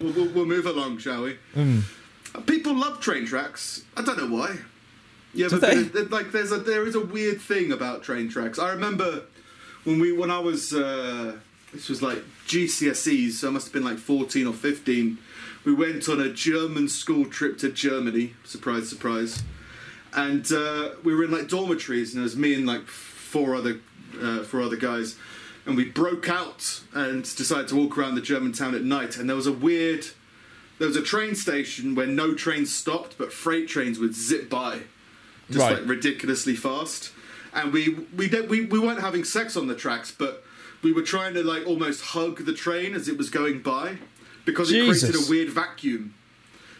[0.00, 1.38] We'll, we'll, we'll move along, shall we?
[1.56, 3.82] Uh, People love train tracks.
[3.96, 4.56] I don't know why.
[5.34, 5.82] Yeah, Do but they?
[5.82, 8.58] there- like there's a there is a weird thing about train tracks.
[8.58, 9.22] I remember
[9.84, 11.36] when we when I was uh,
[11.74, 15.18] this was like GCSEs, so I must have been like 14 or 15.
[15.64, 18.34] We went on a German school trip to Germany.
[18.44, 19.42] Surprise, surprise.
[20.12, 23.80] And uh, we were in like dormitories, and it was me and like four other
[24.20, 25.16] uh, four other guys,
[25.66, 29.16] and we broke out and decided to walk around the German town at night.
[29.16, 30.06] And there was a weird,
[30.78, 34.80] there was a train station where no trains stopped, but freight trains would zip by,
[35.50, 35.78] just Right.
[35.80, 37.10] like ridiculously fast.
[37.52, 40.44] And we we did, we we weren't having sex on the tracks, but
[40.84, 43.96] we were trying to like almost hug the train as it was going by
[44.44, 46.14] because it created a weird vacuum.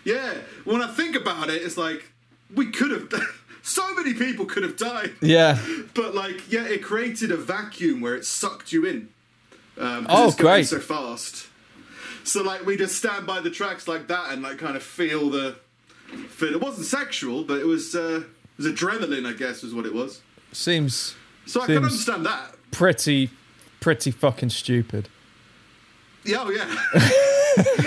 [0.04, 0.34] Yeah,
[0.64, 2.04] when I think about it, it's like
[2.54, 3.10] we could have.
[3.62, 5.58] so many people could have died, Yeah.
[5.94, 9.08] but like, yeah, it created a vacuum where it sucked you in.
[9.78, 10.64] Um, Oh, it's great.
[10.66, 11.46] So fast.
[12.24, 15.30] So like, we just stand by the tracks like that and like kind of feel
[15.30, 15.56] the.
[16.28, 17.94] Feel, it wasn't sexual, but it was.
[17.94, 18.24] Uh,
[18.58, 20.20] it was adrenaline, I guess, was what it was.
[20.52, 22.54] Seems So I can understand that.
[22.70, 23.30] pretty,
[23.84, 25.10] pretty fucking stupid.
[26.24, 26.74] Yeah, oh yeah.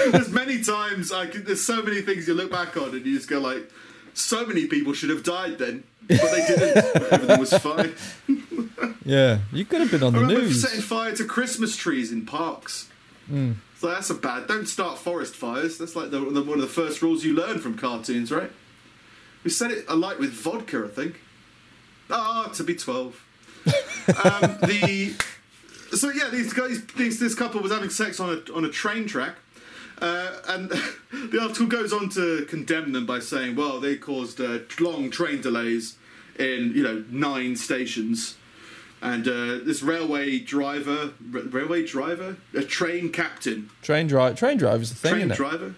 [0.11, 3.27] there's many times I there's so many things you look back on and you just
[3.27, 3.67] go like,
[4.13, 6.85] so many people should have died then, but they didn't.
[7.11, 7.95] Everything was fine.
[9.03, 9.39] Yeah.
[9.53, 10.61] You could have been on I the news.
[10.61, 12.89] setting fire to Christmas trees in parks.
[13.29, 14.47] So that's a bad.
[14.47, 15.77] Don't start forest fires.
[15.77, 18.51] That's like the, the, one of the first rules you learn from cartoons, right?
[19.45, 21.21] We set it alight with vodka, I think.
[22.09, 23.23] Ah, to be twelve.
[24.25, 25.15] um, the
[25.91, 29.07] so yeah, these guys, these, this couple was having sex on a on a train
[29.07, 29.35] track,
[30.01, 30.69] uh, and
[31.11, 35.41] the article goes on to condemn them by saying, well, they caused uh, long train
[35.41, 35.97] delays
[36.39, 38.35] in you know nine stations.
[38.99, 44.37] And uh, this railway driver, r- railway driver, a train captain, Train drive.
[44.37, 45.75] Train driver's a thing, train driver.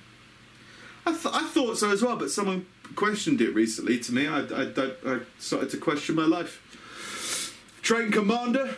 [1.05, 4.25] I, th- I thought so as well, but someone questioned it recently to me.
[4.27, 4.71] I, I,
[5.05, 6.61] I started to question my life.
[7.81, 8.75] Train commander,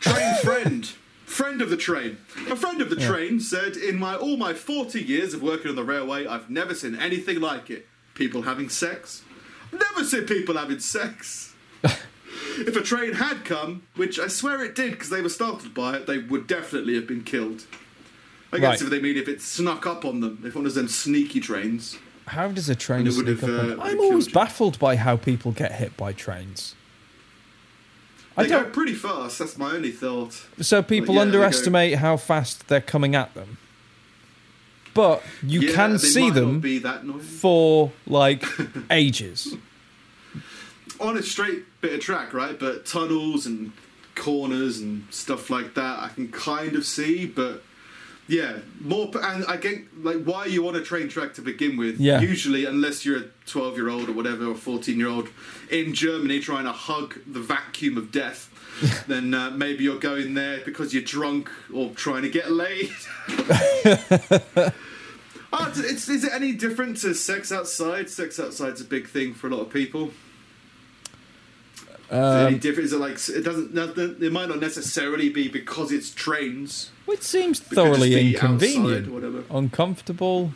[0.00, 0.86] train friend,
[1.24, 2.18] friend of the train.
[2.50, 5.76] A friend of the train said, "In my all my forty years of working on
[5.76, 7.86] the railway, I've never seen anything like it.
[8.14, 9.22] People having sex.
[9.72, 11.54] Never seen people having sex."
[12.58, 15.96] If a train had come, which I swear it did because they were startled by
[15.96, 17.64] it, they would definitely have been killed.
[18.52, 18.82] I guess Right.
[18.82, 21.96] if they mean if it snuck up on them, if one of them sneaky trains.
[22.26, 24.32] How does a train And it would sneak have, up on- uh, I'm always you.
[24.32, 26.74] baffled by how people get hit by trains.
[28.40, 28.72] I They go don't.
[28.72, 29.38] pretty fast.
[29.38, 30.40] That's my only thought.
[30.60, 33.58] So people yeah, go- underestimate how fast they're coming at them.
[34.94, 36.60] But you Yeah, can see them
[37.20, 38.44] for like
[38.90, 39.54] ages.
[40.98, 42.58] on a straight bit of track, right?
[42.58, 43.72] But tunnels and
[44.16, 47.24] corners and stuff like that, I can kind of see.
[47.26, 47.62] But
[48.30, 49.10] yeah, more.
[49.20, 51.98] And I get like why you on a train track to begin with.
[51.98, 52.20] Yeah.
[52.20, 55.28] Usually, unless you're a 12 year old or whatever, or 14 year old
[55.70, 58.46] in Germany trying to hug the vacuum of death.
[59.08, 62.90] then uh, maybe you're going there because you're drunk or trying to get laid.
[65.52, 68.08] Oh, it's, is it any different to sex outside?
[68.08, 70.12] Sex outside's a big thing for a lot of people.
[72.08, 72.86] Is it any Um, different?
[72.86, 74.22] Is it like it doesn't?
[74.22, 76.90] It might not necessarily be because it's trains.
[77.10, 80.52] Which seems It could just thoroughly inconvenient, uncomfortable.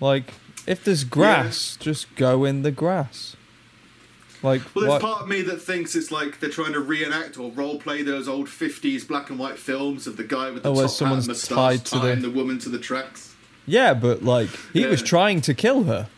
[0.00, 0.34] Like,
[0.66, 3.36] if there's grass, just go in the grass.
[4.42, 5.02] Like, Well, there's what?
[5.02, 8.28] part of me that thinks it's like they're trying to reenact or role play those
[8.28, 11.26] old '50s black and white films of the guy with the Oh, top hat someone's
[11.28, 13.34] moustache tied to the- tying the woman to the tracks.
[13.66, 16.08] yeah, but like, he was trying to kill her.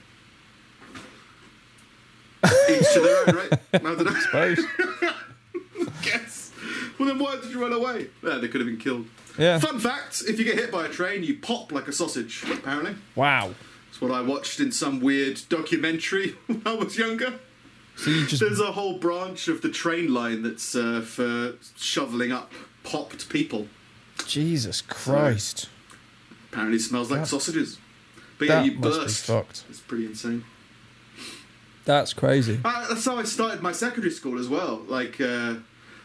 [2.44, 3.52] Each to their own, right?
[3.74, 4.20] I.
[4.20, 4.64] Suppose.
[6.02, 6.52] Guess.
[6.98, 8.08] Well, then why did you run away?
[8.22, 9.06] Yeah, they could have been killed.
[9.38, 9.58] Yeah.
[9.60, 12.42] Fun fact: if you get hit by a train, you pop like a sausage.
[12.50, 13.54] Apparently, Wow.
[13.86, 17.38] that's what I watched in some weird documentary when I was younger.
[17.96, 22.30] So you just There's a whole branch of the train line that's uh, for shoveling
[22.32, 22.52] up
[22.84, 23.66] popped people.
[24.26, 25.68] Jesus Christ.
[26.50, 27.78] Apparently, it smells like That- sausages.
[28.38, 29.26] But yeah, That you must burst.
[29.26, 29.64] be fucked.
[29.68, 30.44] It's pretty insane.
[31.84, 32.60] That's crazy.
[32.64, 34.82] Uh, that's how I started my secondary school as well.
[34.86, 35.54] Like, uh,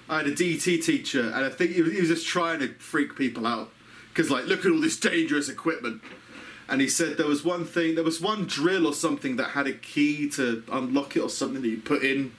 [0.10, 2.74] I had a DT teacher, and I think he was, he was just trying to
[2.76, 3.70] freak people out
[4.10, 6.02] because, like, look at all this dangerous equipment.
[6.68, 9.68] And he said there was one thing, there was one drill or something that had
[9.68, 12.32] a key to unlock it or something that you put in.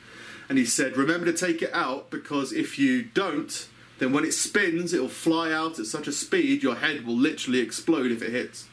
[0.48, 4.32] And he said, remember to take it out because if you don't, then when it
[4.32, 8.30] spins, it'll fly out at such a speed your head will literally explode if it
[8.30, 8.66] hits.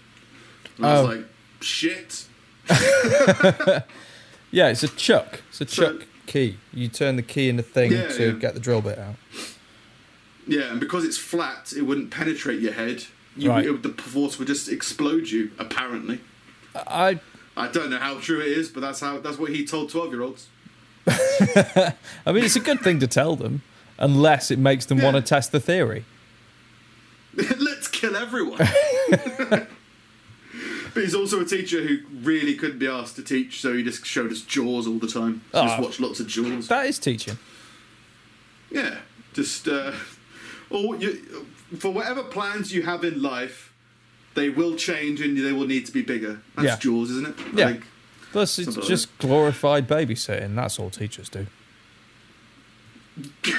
[0.77, 1.05] And I Oh.
[1.07, 1.25] was like,
[1.61, 2.25] shit.
[4.53, 5.41] Yeah, it's a chuck.
[5.49, 6.57] It's a So- chuck key.
[6.73, 8.31] You turn the key in the thing Yeah, to yeah.
[8.33, 9.15] get the drill bit out.
[10.47, 13.05] Yeah, and because it's flat, it wouldn't penetrate your head.
[13.37, 13.65] You, Right.
[13.65, 15.51] it, the force would just explode you.
[15.59, 16.19] Apparently,
[16.75, 17.19] I
[17.55, 20.47] I don't know how true it is, but that's how that's what he told twelve-year-olds.
[21.07, 23.61] I mean it's a good thing to tell them
[23.97, 25.05] unless it makes them Yeah.
[25.05, 26.05] want to test the theory.
[27.59, 28.59] Let's kill everyone.
[30.93, 34.05] but he's also a teacher who really couldn't be asked to teach, so he just
[34.05, 35.41] showed us Jaws all the time.
[35.51, 35.81] So Just Ah.
[35.81, 36.67] watched lots of Jaws.
[36.67, 37.37] That is teaching.
[38.69, 38.99] Yeah,
[39.33, 39.91] just uh,
[40.69, 41.45] or you,
[41.77, 43.73] for whatever plans you have in life,
[44.33, 46.39] they will change and they will need to be bigger.
[46.55, 46.77] That's Yeah.
[46.77, 47.35] Jaws, isn't it?
[47.39, 47.67] I Yeah.
[47.73, 47.83] think.
[48.31, 50.55] Plus it's Something like just glorified babysitting.
[50.55, 51.47] That's all teachers do.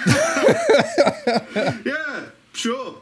[1.85, 2.97] Yeah, sure.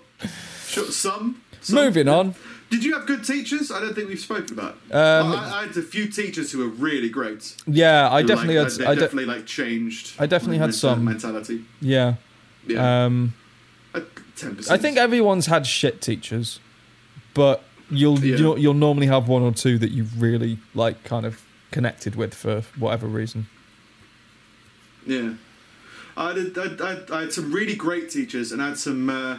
[0.66, 1.40] Sure, some.
[1.60, 1.74] some.
[1.76, 2.34] Moving on.
[2.70, 3.72] Did you have good teachers?
[3.72, 4.74] I don't think we've spoken about.
[4.92, 7.56] Um, I, I had a few teachers who were really great.
[7.66, 10.14] Yeah, I definitely like, had I de- definitely like changed.
[10.20, 11.04] I definitely had some.
[11.04, 11.64] mentality.
[11.80, 12.14] yeah.
[12.66, 13.34] Yeah, Um
[14.36, 16.60] ten I think everyone's had shit teachers,
[17.34, 18.36] but you'll Yeah.
[18.36, 21.42] you'll, you'll normally have one or two that you've really like kind of
[21.72, 23.46] connected with for whatever reason.
[25.06, 25.34] Yeah,
[26.16, 26.56] I did.
[26.58, 29.08] I, I, I had some really great teachers, and I had some.
[29.10, 29.38] Uh,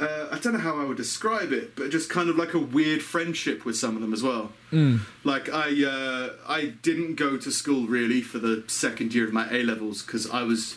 [0.00, 2.58] uh, I don't know how I would describe it, but just kind of like a
[2.58, 4.52] weird friendship with some of them as well.
[4.72, 5.00] Mm.
[5.24, 9.48] Like I, uh, I didn't go to school really for the second year of my
[9.50, 10.76] A levels because I was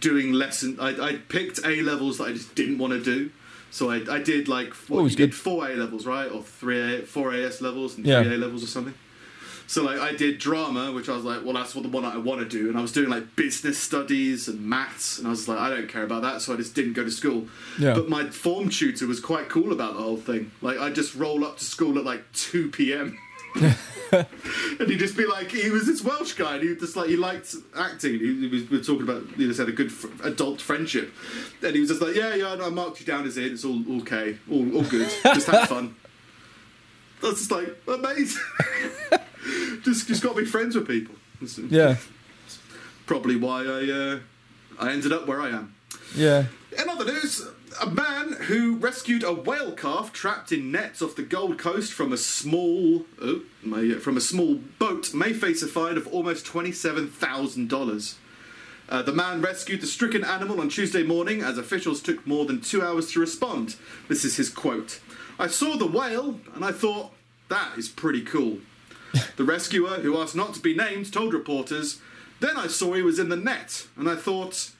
[0.00, 0.78] doing lesson.
[0.80, 3.30] I, I picked A levels that I just didn't want to do.
[3.70, 5.34] So I, I did like what Always you did good.
[5.36, 8.22] four A levels, right, or three A, four AS levels and Yeah.
[8.22, 8.94] three A levels or something.
[9.72, 12.18] So like I did drama, which I was like, well, that's what the one I
[12.18, 15.48] want to do, and I was doing like business studies and maths, and I was
[15.48, 17.46] like, I don't care about that, so I just didn't go to school.
[17.78, 17.94] Yeah.
[17.94, 20.50] But my form tutor was quite cool about the whole thing.
[20.60, 23.18] Like I just roll up to school at like two p.m.
[24.12, 27.16] and he'd just be like, he was this Welsh guy, and he just like he
[27.16, 28.18] liked acting.
[28.18, 31.14] He, was we were talking about he just had a good fr- adult friendship,
[31.62, 33.54] and he was just like, yeah, yeah, I marked you down as in.
[33.54, 35.96] It's all okay, all, all good, just have fun.
[37.22, 38.42] That's just like amazing.
[39.82, 41.14] just just got to be friends with people.
[41.40, 41.96] That's Yeah.
[43.06, 44.18] probably why I uh,
[44.78, 45.74] I ended up where I am.
[46.14, 46.46] Yeah.
[46.80, 47.46] In other news,
[47.82, 52.12] a man who rescued a whale calf trapped in nets off the Gold Coast from
[52.12, 56.72] a small oh, my, from a small boat may face a fine of almost twenty
[56.72, 58.16] seven thousand dollars.
[58.88, 62.60] Uh, the man rescued the stricken animal on Tuesday morning as officials took more than
[62.60, 63.76] two hours to respond.
[64.08, 65.00] This is his quote
[65.38, 67.12] I saw the whale and I thought,
[67.48, 68.58] that is pretty cool.
[69.36, 72.00] The rescuer, who asked not to be named, told reporters,
[72.40, 74.70] Then I saw he was in the net and I thought,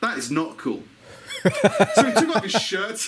[0.00, 0.82] that is not cool.
[1.42, 3.06] so he took off his shirt.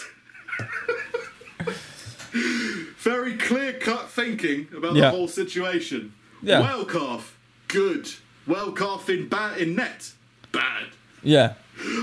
[2.98, 5.02] Very clear cut thinking about Yeah.
[5.02, 6.12] the whole situation.
[6.42, 6.60] Yeah.
[6.60, 7.38] Whale calf,
[7.68, 8.08] good.
[8.46, 10.12] Whale calf in, ba- in net,
[10.50, 10.88] bad.
[11.22, 11.54] Yeah.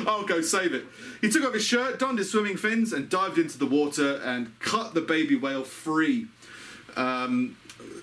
[0.07, 0.85] I'll go save it.
[1.21, 4.57] He took off his shirt, donned his swimming fins, and dived into the water and
[4.59, 6.27] cut the baby whale free.
[6.95, 7.57] Um,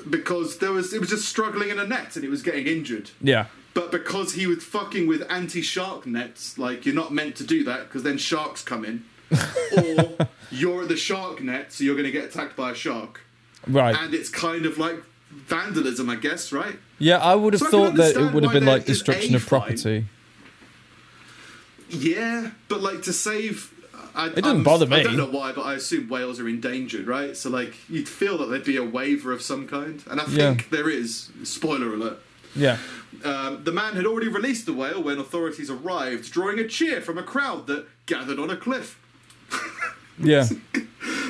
[0.08, 3.10] because there was it was just struggling in a net and it was getting injured.
[3.20, 3.46] Yeah.
[3.74, 7.84] But because he was fucking with anti-shark nets, like you're not meant to do that
[7.88, 9.04] because then sharks come in,
[9.76, 13.20] or you're at the shark net, so you're going to get attacked by a shark,
[13.66, 13.94] Right.
[13.94, 14.96] and it's kind of like
[15.30, 16.76] vandalism, I guess, right?
[16.98, 20.06] Yeah, I would have So thought that it would have been like destruction of property.
[21.90, 23.72] Yeah, but like to save.
[24.16, 24.96] I, It doesn't I'm- bother me.
[24.96, 27.36] I don't know why, but I assume whales are endangered, right?
[27.36, 30.54] So like you'd feel that there'd be a waiver of some kind, and I Yeah.
[30.54, 31.28] think there is.
[31.44, 32.18] Spoiler alert.
[32.54, 32.78] Yeah.
[33.24, 37.18] Um, the man had already released the whale when authorities arrived, drawing a cheer from
[37.18, 38.98] a crowd that gathered on a cliff.
[40.18, 40.48] Yeah.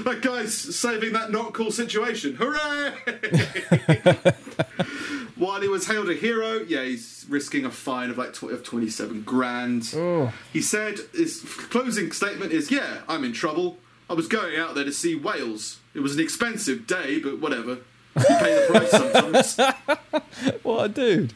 [0.05, 2.37] That guy's saving that not cool situation.
[2.39, 2.93] Hooray!
[5.37, 8.62] While he was hailed a hero, yeah, he's risking a fine of like tw- of
[8.64, 9.93] 27 grand.
[9.95, 10.32] Oh.
[10.53, 13.78] He said his closing statement is, "Yeah, I'm in trouble.
[14.09, 15.78] I was going out there to see whales.
[15.93, 17.78] It was an expensive day, but whatever.
[18.16, 19.61] You pay the price sometimes."
[20.62, 21.32] What a dude.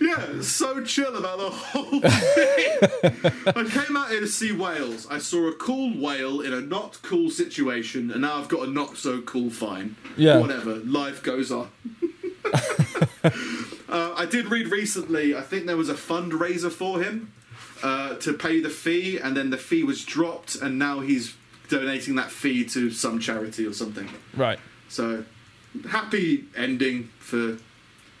[0.00, 3.42] Yeah, so chill about the whole thing.
[3.56, 5.06] I came out here to see whales.
[5.08, 8.70] I saw a cool whale in a not cool situation, and now I've got a
[8.70, 9.96] not so cool fine.
[10.16, 10.38] Yeah.
[10.38, 11.68] Whatever, life goes on.
[13.24, 17.32] uh, I did read recently, I think there was a fundraiser for him
[17.82, 21.34] uh, to pay the fee, and then the fee was dropped, and now he's
[21.68, 24.08] donating that fee to some charity or something.
[24.34, 24.58] Right.
[24.88, 25.24] So,
[25.88, 27.58] happy ending for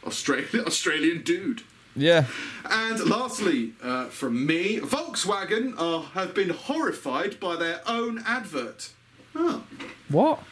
[0.06, 1.62] Australia, Australian dude.
[1.94, 2.24] Yeah.
[2.64, 8.90] And lastly, uh, from me, Volkswagen are, have been horrified by their own advert.
[9.34, 9.62] Oh,
[10.08, 10.42] What?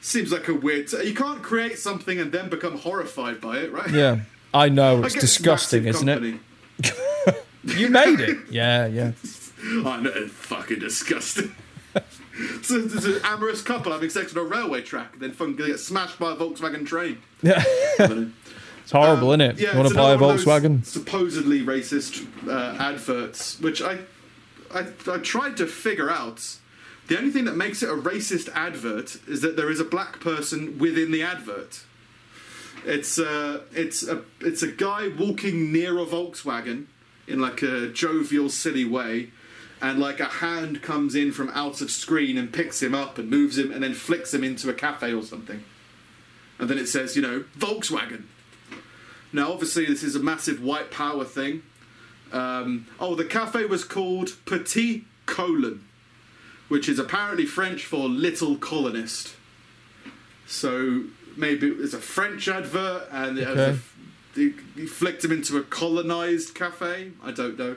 [0.00, 0.90] Seems like a weird.
[0.92, 3.90] you can't create something and then become horrified by it, right?
[3.90, 4.20] Yeah.
[4.52, 5.02] I know.
[5.04, 6.40] It's guess disgusting, isn't it?
[7.62, 8.38] You made it.
[8.50, 8.86] Yeah.
[8.86, 9.12] Yeah.
[9.84, 11.54] I know, it's fucking disgusting.
[12.62, 15.78] so there's an amorous couple having sex on a railway track, and then fucking get
[15.78, 17.18] smashed by a Volkswagen train.
[17.42, 17.62] Yeah.
[17.98, 18.28] I.
[18.82, 19.60] It's horrible, Um, isn't it?
[19.60, 20.86] yeah, you want to buy a another one of those Volkswagen?
[20.86, 23.98] Supposedly racist uh, adverts, which I,
[24.74, 26.56] I, I tried to figure out.
[27.10, 30.20] The only thing that makes it a racist advert is that there is a black
[30.20, 31.80] person within the advert.
[32.86, 36.86] It's uh, it's a it's a guy walking near a Volkswagen
[37.26, 39.32] in like a jovial, silly way,
[39.82, 43.28] and like a hand comes in from out of screen and picks him up and
[43.28, 45.64] moves him and then flicks him into a cafe or something.
[46.60, 48.26] And then it says, you know, Volkswagen.
[49.32, 51.64] Now, obviously, this is a massive white power thing.
[52.30, 55.86] Um, oh, the cafe was called Petit Colon,
[56.70, 59.34] which is apparently French for little colonist.
[60.46, 61.02] So
[61.36, 63.78] maybe it's a French advert, and it has Okay.
[63.78, 67.10] a, he, he flicked him into a colonized cafe.
[67.22, 67.76] I don't know.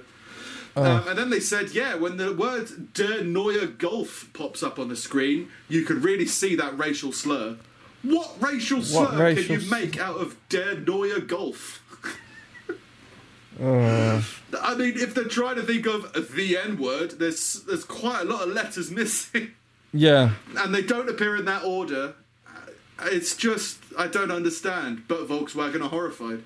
[0.76, 0.84] Oh.
[0.84, 4.90] Um, and then they said, yeah, when the word Der Neue Golf pops up on
[4.90, 7.58] the screen, you can really see that racial slur.
[8.04, 11.83] What racial slur racial can you make out of Der Neue Golf?
[13.62, 14.22] Uh,
[14.62, 18.26] I mean, if they're trying to think of the N word, there's there's quite a
[18.26, 19.52] lot of letters missing,
[19.94, 20.32] yeah.
[20.58, 22.16] and they don't appear in that order.
[23.06, 25.04] It's just I don't understand.
[25.08, 26.44] But Volkswagen are horrified.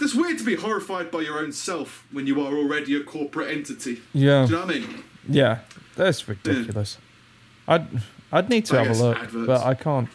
[0.00, 3.50] It's weird to be horrified by your own self when you are already a corporate
[3.50, 4.00] entity.
[4.12, 4.46] Yeah.
[4.46, 5.04] Do you know what I mean?
[5.28, 5.58] Yeah.
[5.96, 6.98] That's ridiculous.
[7.66, 7.86] I'd
[8.32, 9.46] I'd need to I have a look, adverts.
[9.46, 10.08] but I can't.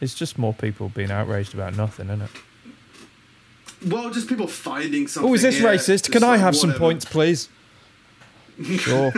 [0.00, 2.30] It's just more people being outraged about nothing, isn't it?
[3.86, 5.30] Well, just people finding something.
[5.30, 6.10] Oh, is this racist?
[6.10, 7.48] Can I like, have some points, please?
[8.60, 9.12] Sure.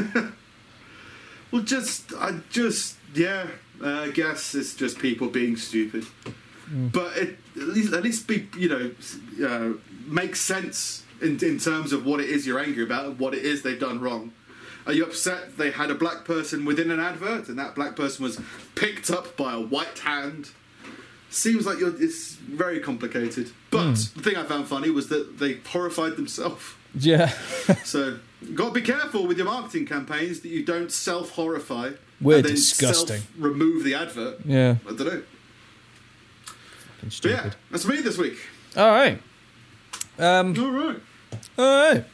[1.50, 3.46] Well, just I just yeah.
[3.82, 6.04] Uh, I guess it's just people being stupid.
[6.70, 6.92] Mm.
[6.92, 11.92] But it, at least at least be you know uh, make sense in in terms
[11.92, 14.32] of what it is you're angry about what it is they've done wrong.
[14.86, 18.24] Are you upset they had a black person within an advert and that black person
[18.24, 18.40] was
[18.74, 20.50] picked up by a white hand?
[21.30, 23.50] Seems like you're, it's very complicated.
[23.70, 23.92] But Hmm.
[23.92, 26.62] the thing I found funny was that they horrified themselves.
[26.94, 27.32] yeah.
[27.84, 28.18] So,
[28.54, 31.92] got to be careful with your marketing campaigns that you don't self horrify.
[32.20, 33.22] We're disgusting.
[33.38, 34.40] Remove the advert.
[34.44, 34.76] Yeah.
[34.86, 35.22] I don't know.
[37.02, 38.36] But yeah, that's me this week.
[38.76, 39.20] All right.
[40.18, 40.54] Um.
[40.58, 40.96] All right.
[41.58, 42.04] All right.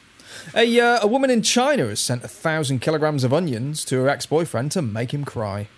[0.54, 4.08] A, uh, a woman in China has sent a thousand kilograms of onions to her
[4.08, 5.68] ex boyfriend to make him cry.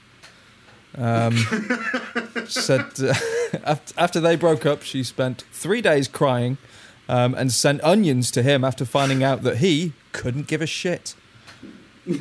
[0.99, 1.37] Um,
[2.47, 3.15] said uh,
[3.65, 6.59] after, after they broke up, she spent three days crying
[7.09, 11.15] um, and sent onions to him after finding out that he couldn't give a shit.
[12.05, 12.19] he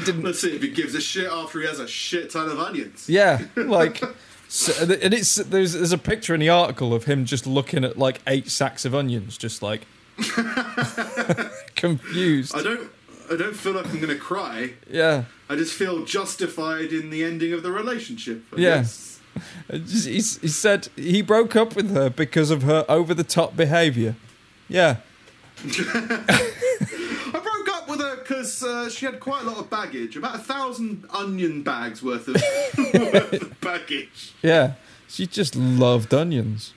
[0.00, 0.22] didn't.
[0.22, 3.08] Let's see if he gives a shit after he has a shit ton of onions.
[3.08, 4.02] Yeah, like,
[4.48, 7.98] so, and it's there's there's a picture in the article of him just looking at
[7.98, 9.86] like eight sacks of onions, just like
[11.74, 12.54] confused.
[12.56, 12.90] I don't.
[13.30, 14.74] I don't feel like I'm gonna cry.
[14.88, 18.44] Yeah, I just feel justified in the ending of the relationship.
[18.52, 18.76] I Yeah.
[18.78, 19.20] guess.
[19.68, 23.24] It just- he's- he said he broke up with her because of her over the
[23.24, 24.14] top behaviour.
[24.68, 24.96] Yeah,
[25.64, 30.36] I broke up with her because uh, she had quite a lot of baggage, about
[30.36, 32.34] a thousand onion bags worth of,
[32.94, 34.32] worth of baggage.
[34.42, 34.74] yeah.
[35.08, 36.72] She just loved onions,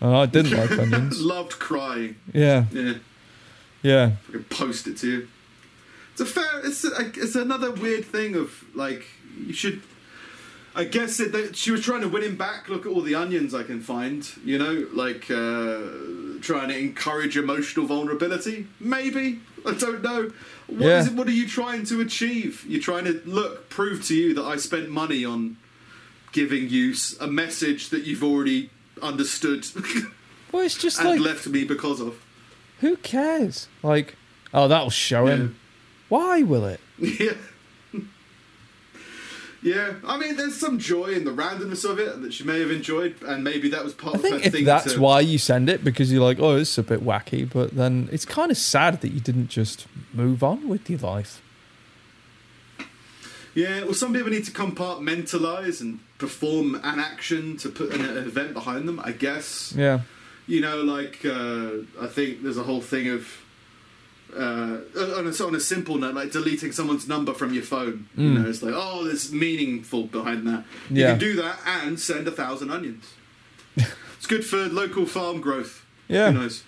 [0.00, 1.20] and I didn't like onions.
[1.20, 2.16] Loved crying.
[2.32, 2.94] Yeah, Yeah,
[3.82, 5.28] yeah, I can post it to you.
[6.20, 6.66] It's a fair.
[6.66, 9.06] It's a, it's another weird thing of like
[9.46, 9.82] you should.
[10.74, 12.68] I guess it, that she was trying to win him back.
[12.68, 14.28] Look at all the onions I can find.
[14.44, 18.66] You know, like uh, trying to encourage emotional vulnerability.
[18.80, 20.32] Maybe I don't know.
[20.66, 20.98] What Yeah.
[20.98, 21.14] is it?
[21.14, 22.64] What are you trying to achieve?
[22.66, 25.56] You're trying to look prove to you that I spent money on
[26.32, 29.64] giving you a message that you've already understood
[30.52, 32.20] Well, it's just and like left me because of.
[32.80, 33.68] who cares?
[33.82, 34.16] Like,
[34.52, 35.56] oh, that'll show him.
[36.08, 36.80] Why will it?
[36.98, 37.32] Yeah.
[39.60, 42.70] Yeah, I mean, there's some joy in the randomness of it that she may have
[42.70, 44.64] enjoyed, and maybe that was part I of her think if thing.
[44.64, 47.72] that's to, why you send it because you're like, oh, it's a bit wacky, but
[47.74, 51.42] then it's kind of sad that you didn't just move on with your life.
[53.54, 58.16] Yeah, well, some people need to compartmentalize and perform an action to put an, an
[58.18, 59.00] event behind them.
[59.02, 60.02] I guess Yeah,
[60.46, 63.26] you know, like uh, I think there's a whole thing of
[64.36, 64.78] uh,
[65.16, 68.08] on, a, on a simple note, like deleting someone's number from your phone.
[68.16, 68.42] You Mm.
[68.42, 70.64] know, it's like oh, there's meaningful behind that.
[70.90, 71.10] You Yeah.
[71.10, 73.04] can do that and send a thousand onions.
[73.76, 75.84] it's good for local farm growth.
[76.08, 76.30] yeah.
[76.32, 76.62] Who knows?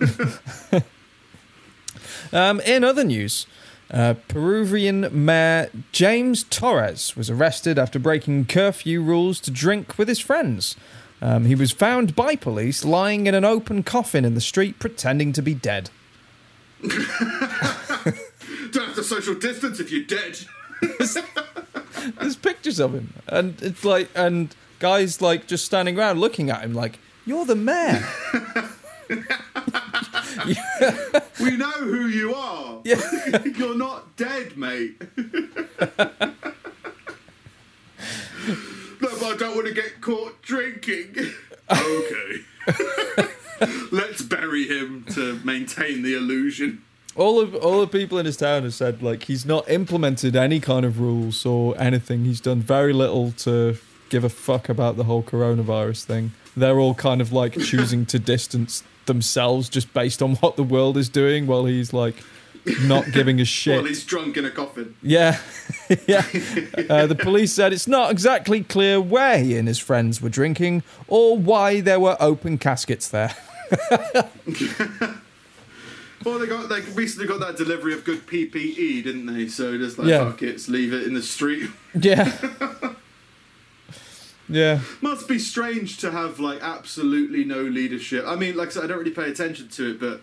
[2.32, 3.46] Um, in other news,
[3.90, 10.18] uh, Peruvian Mayor James Torres was arrested after breaking curfew rules to drink with his
[10.18, 10.76] friends.
[11.22, 15.32] Um, he was found by police lying in an open coffin in the street, pretending
[15.34, 15.88] to be dead.
[18.72, 20.38] Don't have to social distance if you're dead.
[22.20, 26.62] There's pictures of him, and it's like, and guys like just standing around looking at
[26.62, 28.06] him, like, "You're the mayor."
[31.40, 32.80] We know who you are.
[32.84, 33.00] Yeah.
[33.44, 35.00] You're not dead, mate.
[35.16, 35.26] no,
[39.00, 41.16] but I don't want to get caught drinking.
[41.70, 42.42] okay.
[43.90, 46.82] Let's bury him to maintain the illusion.
[47.14, 50.60] all of all the people in his town have said like he's not implemented any
[50.60, 52.24] kind of rules or anything.
[52.24, 53.78] He's done very little to
[54.10, 56.32] give a fuck about the whole coronavirus thing.
[56.56, 60.96] They're all kind of like choosing to distance themselves just based on what the world
[60.96, 62.16] is doing, while he's like
[62.82, 63.76] not giving a shit.
[63.76, 64.94] While he's drunk in a coffin.
[65.02, 65.38] Yeah,
[66.06, 66.24] yeah.
[66.90, 70.82] Uh, the police said it's not exactly clear where he and his friends were drinking
[71.08, 73.34] or why there were open caskets there.
[76.24, 79.46] Well, they got they recently got that delivery of good PPE, didn't they?
[79.48, 80.24] So just like Yeah.
[80.30, 81.70] fuck it, leave it in the street.
[81.94, 82.36] Yeah.
[84.48, 84.80] Yeah.
[85.00, 88.24] Must be strange to have like absolutely no leadership.
[88.26, 90.20] I mean, like I said, I don't really pay attention to it, but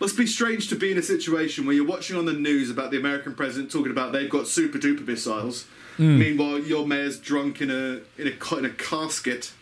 [0.00, 2.90] must be strange to be in a situation where you're watching on the news about
[2.90, 5.66] the American president talking about they've got super duper missiles.
[5.96, 6.18] Hmm.
[6.18, 9.52] Meanwhile, your mayor's drunk in a in a in a casket,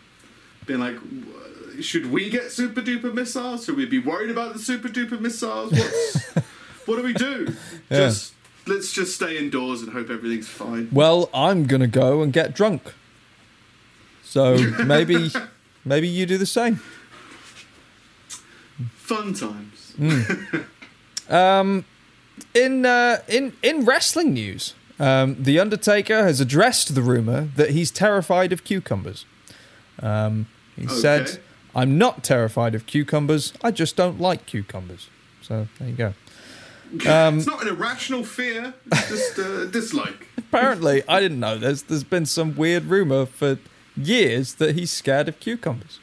[0.65, 0.97] being like,
[1.81, 3.65] "Should we get super duper missiles?
[3.65, 5.71] Should we be worried about the super duper missiles?
[5.71, 6.25] What's
[6.85, 7.55] what do we do?
[7.89, 7.97] Yeah.
[7.97, 8.33] Just
[8.65, 12.93] let's just stay indoors and hope everything's fine." Well, I'm gonna go and get drunk.
[14.23, 15.29] So maybe,
[15.85, 16.77] maybe you do the same.
[18.95, 19.82] Fun times.
[21.29, 21.85] Um,
[22.53, 27.91] in uh, in in wrestling news, um, the Undertaker has addressed the rumor that he's
[27.91, 29.25] terrified of cucumbers.
[30.01, 31.39] Um, he said,
[31.73, 33.53] "I'm not terrified of cucumbers.
[33.63, 35.07] I just don't like cucumbers."
[35.41, 36.13] So there you go.
[37.09, 40.27] Um, It's not an irrational fear, it's just a dislike.
[40.37, 41.57] apparently, I didn't know.
[41.57, 43.57] There's there's been some weird rumor for
[43.95, 45.99] years that he's scared of cucumbers.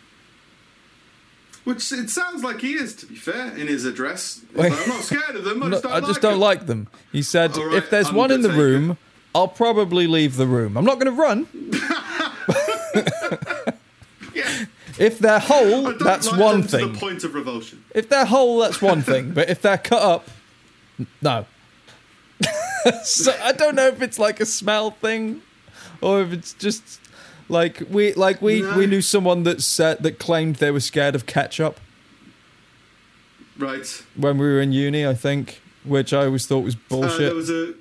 [1.65, 4.41] Which it sounds like he is, to be fair, in his address.
[4.55, 6.41] Like, I'm not scared of them, I No, just don't I like just don't them."
[6.41, 6.89] like them.
[7.13, 8.97] He said, right, if there's one in the room,
[9.35, 10.77] I'll probably leave the room.
[10.79, 11.47] I'm not going to run.
[14.35, 14.65] Yeah.
[14.99, 16.93] If they're whole, that's like one thing.
[16.93, 17.83] the point of revulsion.
[17.95, 19.33] If they're whole, that's one thing.
[19.33, 20.29] But if they're cut up,
[21.23, 21.47] no.
[23.05, 25.41] so I don't know if it's like a smell thing,
[26.03, 27.00] or if it's just
[27.51, 28.77] like we like we No.
[28.79, 31.79] we knew someone that said that claimed they were scared of ketchup
[33.59, 34.03] Right.
[34.17, 35.07] when we were in uni.
[35.07, 37.19] I think, which I always thought was Uh, bullshit.
[37.19, 37.75] there was a.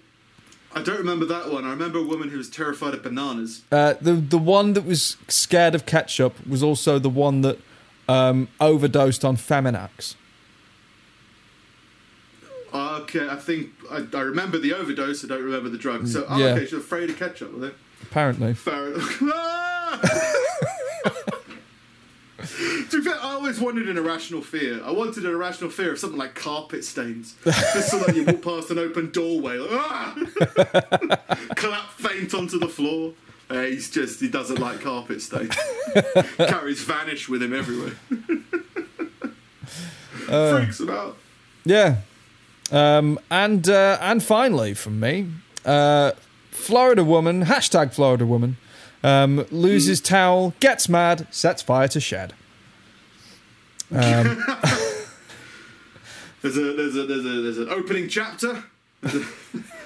[0.76, 1.64] I don't remember that one.
[1.66, 3.62] I remember a woman who was terrified of bananas.
[3.72, 7.58] Uh, the the one that was scared of ketchup was also the one that
[8.08, 10.16] um, overdosed on Feminax.
[12.74, 15.24] Okay, I think I, I remember the overdose.
[15.26, 16.08] I don't remember the drug.
[16.08, 16.46] So, oh, Yeah.
[16.54, 17.52] okay, she's afraid of ketchup.
[17.54, 17.76] Was it?
[18.04, 18.54] Apparently,
[22.90, 24.82] to be fair, I always wanted an irrational fear.
[24.84, 27.36] I wanted an irrational fear of something like carpet stains.
[27.44, 30.16] Just so that you walk past an open doorway, like, ah!
[31.56, 33.14] clap faint onto the floor.
[33.50, 35.56] Uh, he's just, he doesn't like carpet stains.
[36.38, 37.94] Carries vanish with him everywhere.
[40.28, 40.58] Uh.
[40.58, 41.18] Freaks him out.
[41.66, 41.98] yeah.
[42.72, 45.28] Um, and uh, and finally, from me,
[45.66, 46.12] uh,
[46.60, 48.58] Florida woman hashtag Florida woman
[49.04, 52.34] um, loses towel, gets mad, sets fire to shed.
[53.92, 54.44] Um,
[56.42, 58.64] There's a there's a there's a there's an opening chapter.
[59.02, 59.28] There's a,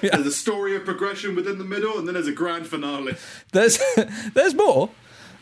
[0.02, 3.16] there's a story of progression within the middle, and then there's a grand finale.
[3.52, 3.78] there's
[4.34, 4.90] there's more.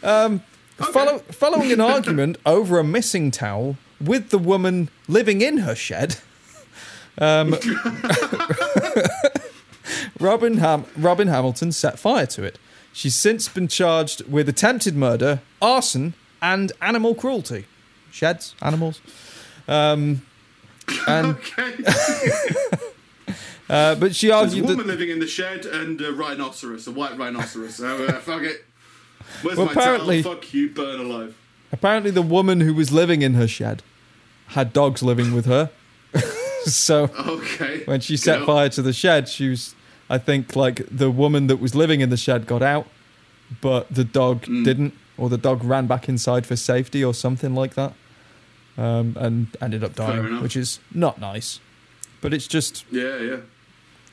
[0.03, 0.43] Um,
[0.76, 6.16] follow, following an argument over a missing towel with the woman living in her shed.
[7.18, 7.55] Um,
[10.20, 12.59] Robin, Ham- Robin Hamilton set fire to it.
[12.92, 17.64] She's since been charged with attempted murder, arson, and animal cruelty.
[18.11, 19.00] Sheds, animals.
[19.66, 20.22] Um,
[21.09, 21.26] and
[21.59, 21.72] Okay.
[23.70, 26.86] uh, but she There's a argued woman that living in the shed and a rhinoceros,
[26.86, 27.76] a white rhinoceros.
[27.76, 28.64] So uh, fuck it.
[29.42, 30.34] Where's Well, my apparently- towel?
[30.34, 31.36] Fuck you, burn alive.
[31.70, 33.82] apparently the woman who was living in her shed
[34.48, 35.70] had dogs living with her.
[36.64, 37.82] so Okay.
[37.86, 39.74] when she set fire to the shed, she was,
[40.14, 42.86] I think, like the woman that was living in the shed got out,
[43.60, 44.64] but the dog Mm.
[44.64, 47.92] didn't, or the dog ran back inside for safety or something like that,
[48.76, 51.60] um, and ended up dying, which is not nice.
[52.20, 53.36] But it's just, Yeah, yeah.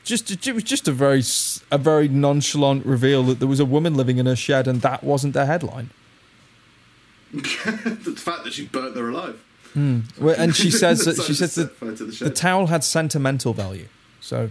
[0.04, 1.22] just it was just a very,
[1.70, 5.04] a very nonchalant reveal that there was a woman living in her shed, and that
[5.04, 5.90] wasn't the headline.
[7.32, 9.38] the fact that she burnt her alive.
[10.18, 13.86] Well, And she says that she says that the, the towel had sentimental value,
[14.20, 14.50] so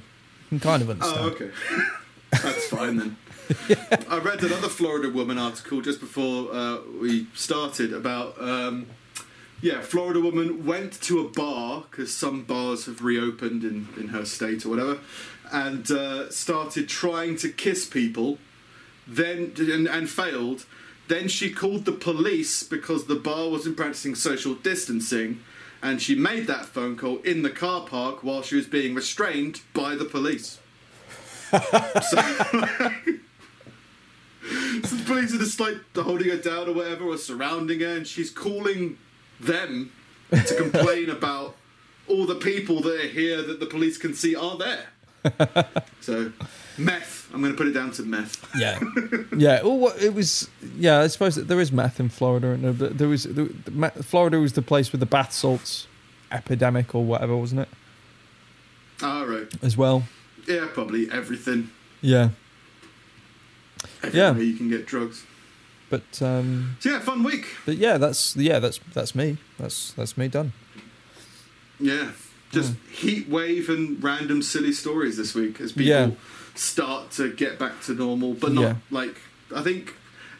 [0.50, 1.20] can kind of understand.
[1.20, 1.52] Oh, okay.
[2.32, 3.18] That's fine then.
[4.10, 8.88] I read another Florida woman article just before uh, we started about, um,
[9.62, 14.26] yeah, Florida woman went to a bar because some bars have reopened in, in her
[14.26, 15.00] state or whatever,
[15.52, 18.38] and uh, started trying to kiss people,
[19.08, 20.66] then and, and failed.
[21.08, 25.39] Then she called the police because the bar wasn't practicing social distancing,
[25.82, 29.62] and she made that phone call in the car park while she was being restrained
[29.74, 30.60] by the police.
[34.84, 38.08] So the police are just like holding her down or whatever, or surrounding her, and
[38.08, 38.98] she's calling
[39.40, 39.92] them
[40.32, 41.56] to complain about
[42.08, 44.88] all the people that are here that the police can see aren't there.
[46.02, 46.32] so,
[46.80, 47.30] meth.
[47.34, 48.44] I'm going to put it down to meth.
[48.58, 48.80] Yeah,
[49.38, 49.62] yeah.
[49.62, 50.50] Well, what, it was.
[50.78, 53.46] Yeah, I suppose that there is meth in Florida, and there, but there was there,
[53.66, 55.88] the Florida was the place with the bath salts
[56.32, 57.70] epidemic or whatever, wasn't it?
[59.04, 59.48] All right.
[59.64, 60.04] As well.
[60.48, 61.70] Yeah, probably everything.
[62.02, 62.30] Yeah,
[64.04, 64.40] Everywhere Yeah.
[64.40, 65.24] you can get drugs.
[65.90, 67.46] but um, So yeah, fun week.
[67.66, 69.38] but yeah, that's yeah, that's that's me.
[69.58, 70.54] That's that's me done.
[71.80, 72.12] Yeah,
[72.52, 72.92] just Hmm.
[72.92, 76.12] heat wave and random silly stories this week as people Yeah.
[76.60, 78.76] Start to get back to normal, but not Yeah.
[78.91, 79.16] like
[79.55, 79.95] I think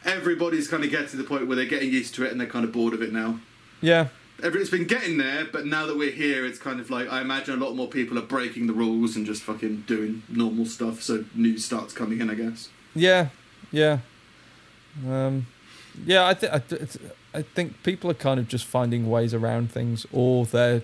[0.06, 2.48] everybody's kind of getting to the point where they're getting used to it and they're
[2.48, 3.40] kind of bored of it now.
[3.82, 4.08] Yeah,
[4.42, 7.62] Everything's been getting there, but now that we're here, it's kind of like I imagine
[7.62, 11.02] a lot more people are breaking the rules and just fucking doing normal stuff.
[11.02, 12.70] So news starts coming in, I guess.
[12.96, 13.30] yeah,
[13.72, 14.00] yeah.
[15.08, 15.48] Um,
[16.06, 16.98] yeah, I think th-
[17.34, 20.84] I think people are kind of just finding ways around things, or they're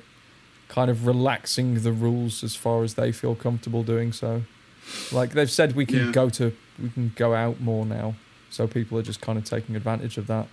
[0.67, 4.43] kind of relaxing the rules as far as they feel comfortable doing so.
[5.11, 6.11] Like they've said, we can Yeah.
[6.11, 8.15] go to we can go out more now,
[8.49, 10.47] so people are just kind of taking advantage of that.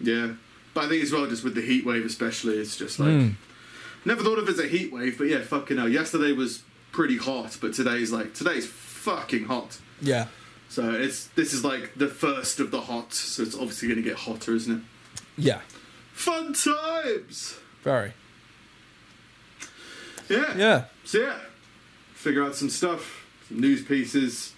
[0.00, 0.32] Yeah,
[0.74, 3.34] but I think as well, just with the heat wave, especially, it's just like Mm.
[4.04, 5.88] never thought of it as a heat wave, but yeah, fucking hell.
[5.88, 6.62] Yesterday was
[6.92, 9.78] pretty hot, but today's like today's fucking hot.
[10.02, 10.26] Yeah,
[10.68, 14.08] So it's this is like the first of the hot, so it's obviously going to
[14.08, 14.82] get hotter, isn't it?
[15.36, 15.60] yeah,
[16.12, 17.56] Fun times.
[17.82, 18.12] very.
[20.28, 20.56] Yeah.
[20.56, 21.38] Yeah, So yeah,
[22.20, 24.52] figure out some stuff, some news pieces.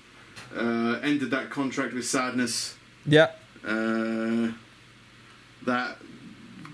[0.55, 2.75] Uh, ended that contract with sadness.
[3.07, 3.31] yeah,
[3.65, 4.53] Uh,
[5.65, 5.97] that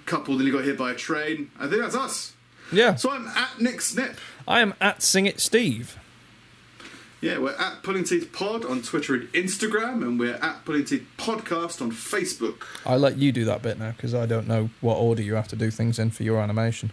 [0.07, 1.51] couple nearly got hit by a train.
[1.61, 2.33] I think that's us.
[2.73, 2.97] Yeah.
[2.97, 4.17] So I'm at Nick Snip.
[4.49, 5.97] I am at Sing It Steve.
[7.21, 11.07] Yeah, we're at Pulling Teeth Pod on Twitter and Instagram, and we're at Pulling Teeth
[11.19, 12.63] Podcast on Facebook.
[12.87, 15.49] I let you do that bit now because I don't know what order you have
[15.49, 16.93] to do things in for your animation.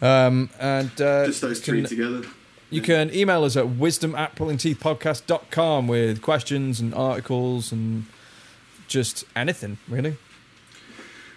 [0.00, 2.22] Um, and uh, Just those three can- together.
[2.70, 8.06] You can email us at wisdom at pullingteethpodcast.com with questions and articles and
[8.88, 10.16] just anything, really.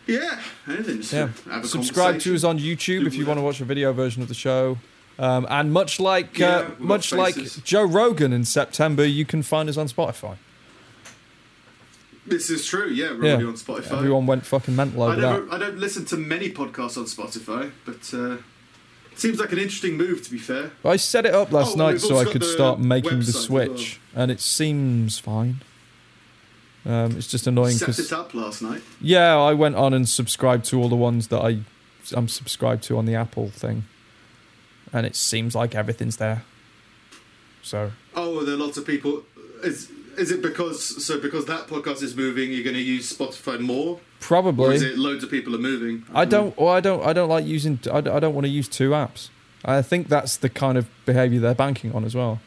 [0.08, 0.98] Yeah, anything.
[0.98, 1.30] Just Yeah.
[1.50, 4.22] Have a Subscribe to us on YouTube if you want to watch a video version
[4.22, 4.78] of the show.
[5.20, 7.36] Um, and much like Yeah, uh, much like.
[7.64, 10.38] Joe Rogan in September, you can find us on Spotify.
[12.26, 12.88] This is true.
[12.90, 13.32] Yeah, we're Yeah.
[13.34, 13.92] already on Spotify.
[13.98, 15.54] Everyone went fucking mental I over never, that.
[15.54, 18.38] I don't listen to many podcasts on Spotify, but uh,
[19.20, 20.24] seems like an interesting move.
[20.24, 23.20] To be fair, I set it up last Oh, night so I could start making
[23.20, 25.62] the switch, and it seems fine.
[26.86, 28.82] Um, it's just annoying set it up last night.
[29.02, 31.60] yeah, I went on and subscribed to all the ones that I
[32.16, 33.84] I'm subscribed to on the Apple thing,
[34.94, 36.44] and it seems like everything's there.
[37.62, 39.24] So Oh, there are lots of people.
[39.64, 43.60] Is is it because so because that podcast is moving, you're going to use Spotify
[43.60, 46.04] more, or probably is it loads of people are moving?
[46.14, 46.54] I don't.
[46.58, 47.06] Or I don't.
[47.06, 47.80] I don't like using.
[47.92, 49.30] I don't, I don't want to use two apps.
[49.66, 52.40] I think that's the kind of behavior they're banking on as well.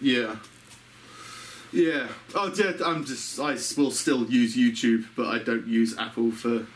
[0.00, 0.36] Yeah.
[1.72, 2.08] Yeah.
[2.34, 2.72] Oh, yeah.
[2.84, 3.38] I'm just.
[3.40, 6.66] I will still use YouTube, but I don't use Apple for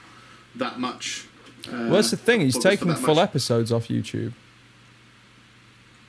[0.57, 1.27] that much.
[1.69, 2.41] Uh, well, that's the thing.
[2.41, 3.23] He's taking full much.
[3.29, 4.33] episodes off YouTube,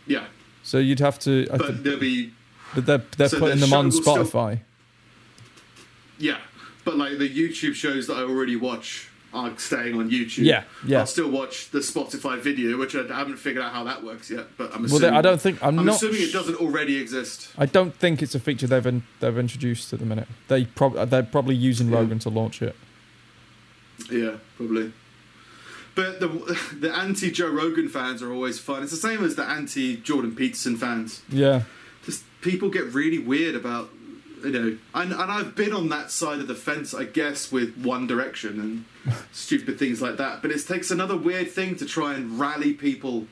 [0.08, 0.26] Yeah,
[0.64, 1.48] so you'd have to.
[1.52, 2.32] I but think, there'll be.
[2.74, 4.60] but they're they're so putting the them on will still- Spotify.
[6.18, 6.38] Yeah,
[6.84, 10.40] but like the YouTube shows that I already watch are staying on YouTube.
[10.44, 11.00] Yeah, yeah.
[11.00, 14.48] I'll still watch the Spotify video, which I haven't figured out how that works yet.
[14.58, 15.12] But I'm assuming.
[15.12, 15.64] they, I don't think.
[15.64, 15.96] I'm, I'm not.
[15.96, 17.50] assuming it doesn't already exist.
[17.58, 20.28] I don't think it's a feature they've in, they've introduced at the minute.
[20.50, 21.98] They prob- they're probably using Yeah.
[22.00, 22.76] Rogan to launch it.
[24.12, 24.92] Yeah, probably.
[25.96, 26.28] But the
[26.80, 28.84] the anti Joe Rogan fans are always fun.
[28.84, 31.22] It's the same as the anti Jordan Peterson fans.
[31.30, 31.64] Yeah,
[32.06, 33.90] Just people get really weird about
[34.44, 37.78] you know, and, and I've been on that side of the fence, I guess, with
[37.78, 40.42] One Direction and stupid things like that.
[40.42, 43.28] But it takes another weird thing to try and rally people.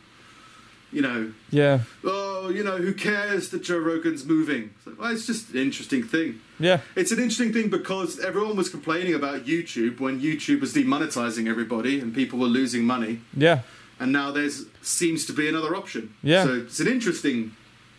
[0.92, 4.72] You know, yeah, oh, you know, who cares that Joe Rogan's moving?
[4.78, 6.42] It's, like, well, it's just an interesting thing.
[6.60, 11.48] yeah, It's an interesting thing because everyone was complaining about YouTube when YouTube was demonetizing
[11.48, 13.62] everybody and people were losing money, yeah,
[14.00, 16.16] and now there's seems to be another option.
[16.24, 16.44] Yeah.
[16.46, 17.56] So it's an interesting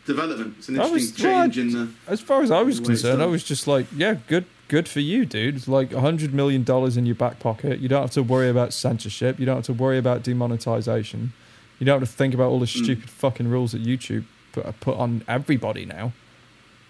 [0.07, 0.55] development.
[0.59, 1.89] It's an I was- interesting change in the.
[2.07, 4.45] As far as I was The way it's concerned, I was just like, yeah, good,
[4.69, 5.57] good for you, dude.
[5.57, 7.81] It's like a hundred million dollars in your back pocket.
[7.81, 9.39] You don't have to worry about censorship.
[9.39, 11.33] You don't have to worry about demonetization.
[11.79, 12.83] You don't have to think about all the Mm.
[12.85, 16.13] stupid fucking rules that YouTube put put on everybody now.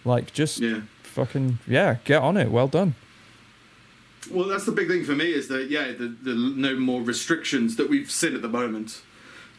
[0.05, 0.81] Like, just Yeah.
[1.03, 2.51] fucking yeah, get on it.
[2.51, 2.95] Well done.
[4.31, 7.77] Well, that's the big thing for me is that yeah, the, the no more restrictions
[7.77, 9.03] that we've seen at the moment.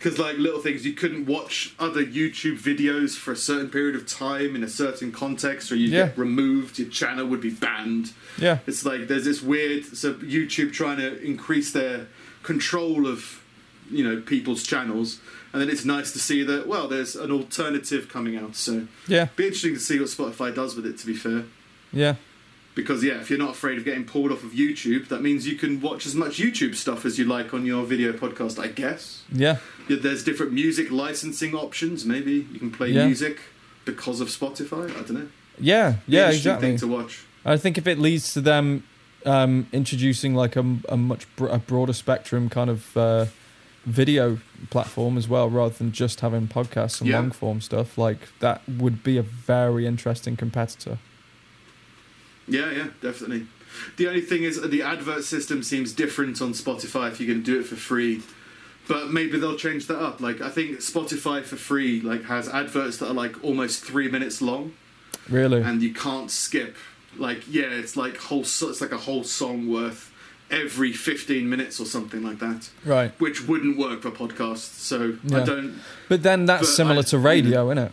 [0.01, 4.07] Because like little things, you couldn't watch other YouTube videos for a certain period of
[4.07, 6.07] time in a certain context, or you Yeah.
[6.07, 6.79] get removed.
[6.79, 8.13] Your channel would be banned.
[8.39, 12.07] Yeah, It's like there's this weird so YouTube trying to increase their
[12.41, 13.41] control of
[13.91, 15.19] you know people's channels,
[15.53, 18.55] and then it's nice to see that well, there's an alternative coming out.
[18.55, 20.97] So yeah, be interesting to see what Spotify does with it.
[20.97, 21.43] To be fair,
[21.93, 22.15] yeah,
[22.75, 25.55] because yeah, if you're not afraid of getting pulled off of YouTube, that means you
[25.55, 28.59] can watch as much YouTube stuff as you like on your video podcast.
[28.59, 29.57] I guess yeah,
[29.89, 32.05] Yeah, there's different music licensing options.
[32.05, 33.05] Maybe you can play Yeah.
[33.07, 33.39] music
[33.85, 34.89] because of Spotify.
[34.91, 35.27] I don't know.
[35.59, 36.29] yeah, yeah.
[36.29, 36.69] Exactly.
[36.69, 37.23] Thing to watch.
[37.43, 38.83] I think if it leads to them
[39.25, 43.25] um, introducing like a, a much a broader spectrum kind of uh,
[43.85, 44.37] video
[44.69, 47.17] platform as well, rather than just having podcasts and Yeah.
[47.19, 50.99] long form stuff, like that would be a very interesting competitor.
[52.51, 53.47] Yeah, yeah, definitely.
[53.97, 57.51] The only thing is the advert system seems different on Spotify if you're going to
[57.53, 58.21] do it for free.
[58.87, 60.19] But maybe they'll change that up.
[60.19, 64.41] Like I think Spotify for free like has adverts that are like almost three minutes
[64.41, 64.73] long,
[65.29, 65.61] Really?
[65.61, 66.75] and you can't skip.
[67.17, 70.11] Like yeah, it's like whole so- it's like a whole song worth
[70.49, 73.11] every 15 minutes or something like that, right.
[73.21, 74.75] which wouldn't work for podcasts.
[74.79, 75.79] So I don't.
[76.09, 77.91] But then that's But similar I- to radio, isn't it?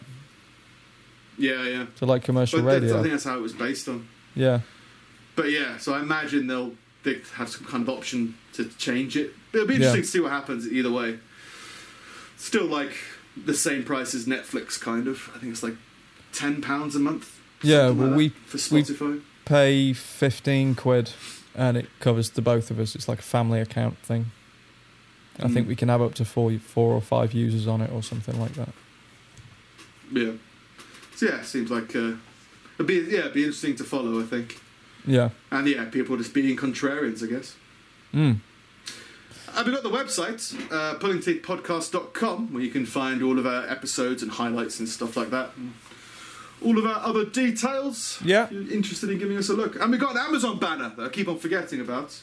[1.38, 1.86] Yeah, yeah.
[1.98, 4.09] To like commercial But that's, I think that's how it was based on.
[4.35, 4.61] Yeah.
[5.37, 6.72] But yeah, so I imagine they'll
[7.05, 9.33] they have some kind of option to change it.
[9.53, 9.79] It'll be Yeah.
[9.95, 11.18] interesting to see what happens either way.
[12.37, 12.93] Still like
[13.45, 15.31] the same price as Netflix, kind of.
[15.35, 15.76] I think it's like
[16.33, 17.39] ten pounds a month.
[17.62, 19.20] Yeah, well, like we for we- Spotify.
[19.45, 21.12] pay 15 quid
[21.55, 22.95] and it covers the both of us.
[22.95, 24.31] It's like a family account thing.
[25.41, 25.55] I Mm.
[25.55, 28.39] think we can have up to four, four or five users on it or something
[28.41, 28.70] like that.
[30.12, 30.33] Yeah.
[31.16, 32.12] So yeah, seems like uh,
[32.79, 34.20] it'd be yeah, it'd be interesting to follow.
[34.20, 34.61] I think.
[35.07, 35.31] Yeah.
[35.51, 37.57] And yeah, people just being contrarians, I guess.
[38.12, 38.41] Mm.
[39.57, 44.22] And we've got the website, uh, pullingteethpodcast.com, where you can find all of our episodes
[44.22, 45.51] and highlights and stuff like that.
[45.57, 45.72] And
[46.64, 48.20] all of our other details.
[48.24, 48.45] Yeah.
[48.45, 49.81] If you're interested in giving us a look.
[49.81, 52.20] And we've got an Amazon banner that I keep on forgetting about.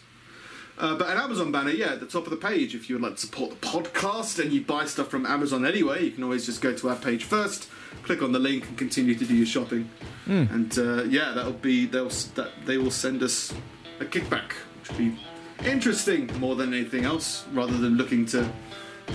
[0.78, 2.76] Uh, but an Amazon banner, yeah, at the top of the page.
[2.76, 6.04] If you would like to support the podcast and you buy stuff from Amazon anyway,
[6.04, 7.70] you can always just go to our page first,
[8.04, 9.90] click on the link, and continue to do your shopping.
[10.28, 13.54] And uh, yeah, that'll be they'll that they will send us
[14.00, 15.20] a kickback, which will be
[15.64, 18.52] interesting more than anything else, rather than looking to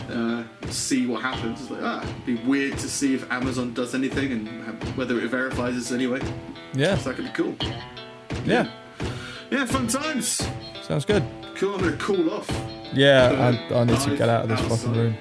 [0.09, 1.61] uh, see what happens.
[1.61, 5.21] It's like ah, it'd be weird to see if Amazon does anything and have, whether
[5.21, 6.21] it verifies us anyway.
[6.73, 6.97] Yeah.
[6.97, 7.57] So that could be cool.
[8.47, 8.71] Yeah.
[9.51, 10.41] Yeah, fun times.
[10.91, 11.23] Sounds good.
[11.55, 11.77] Cool.
[11.77, 12.51] I'm gonna cool off.
[12.93, 15.17] Yeah, I, I need to get out of this fucking room.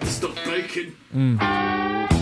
[0.02, 0.96] Stop baking.
[1.14, 2.13] Mm.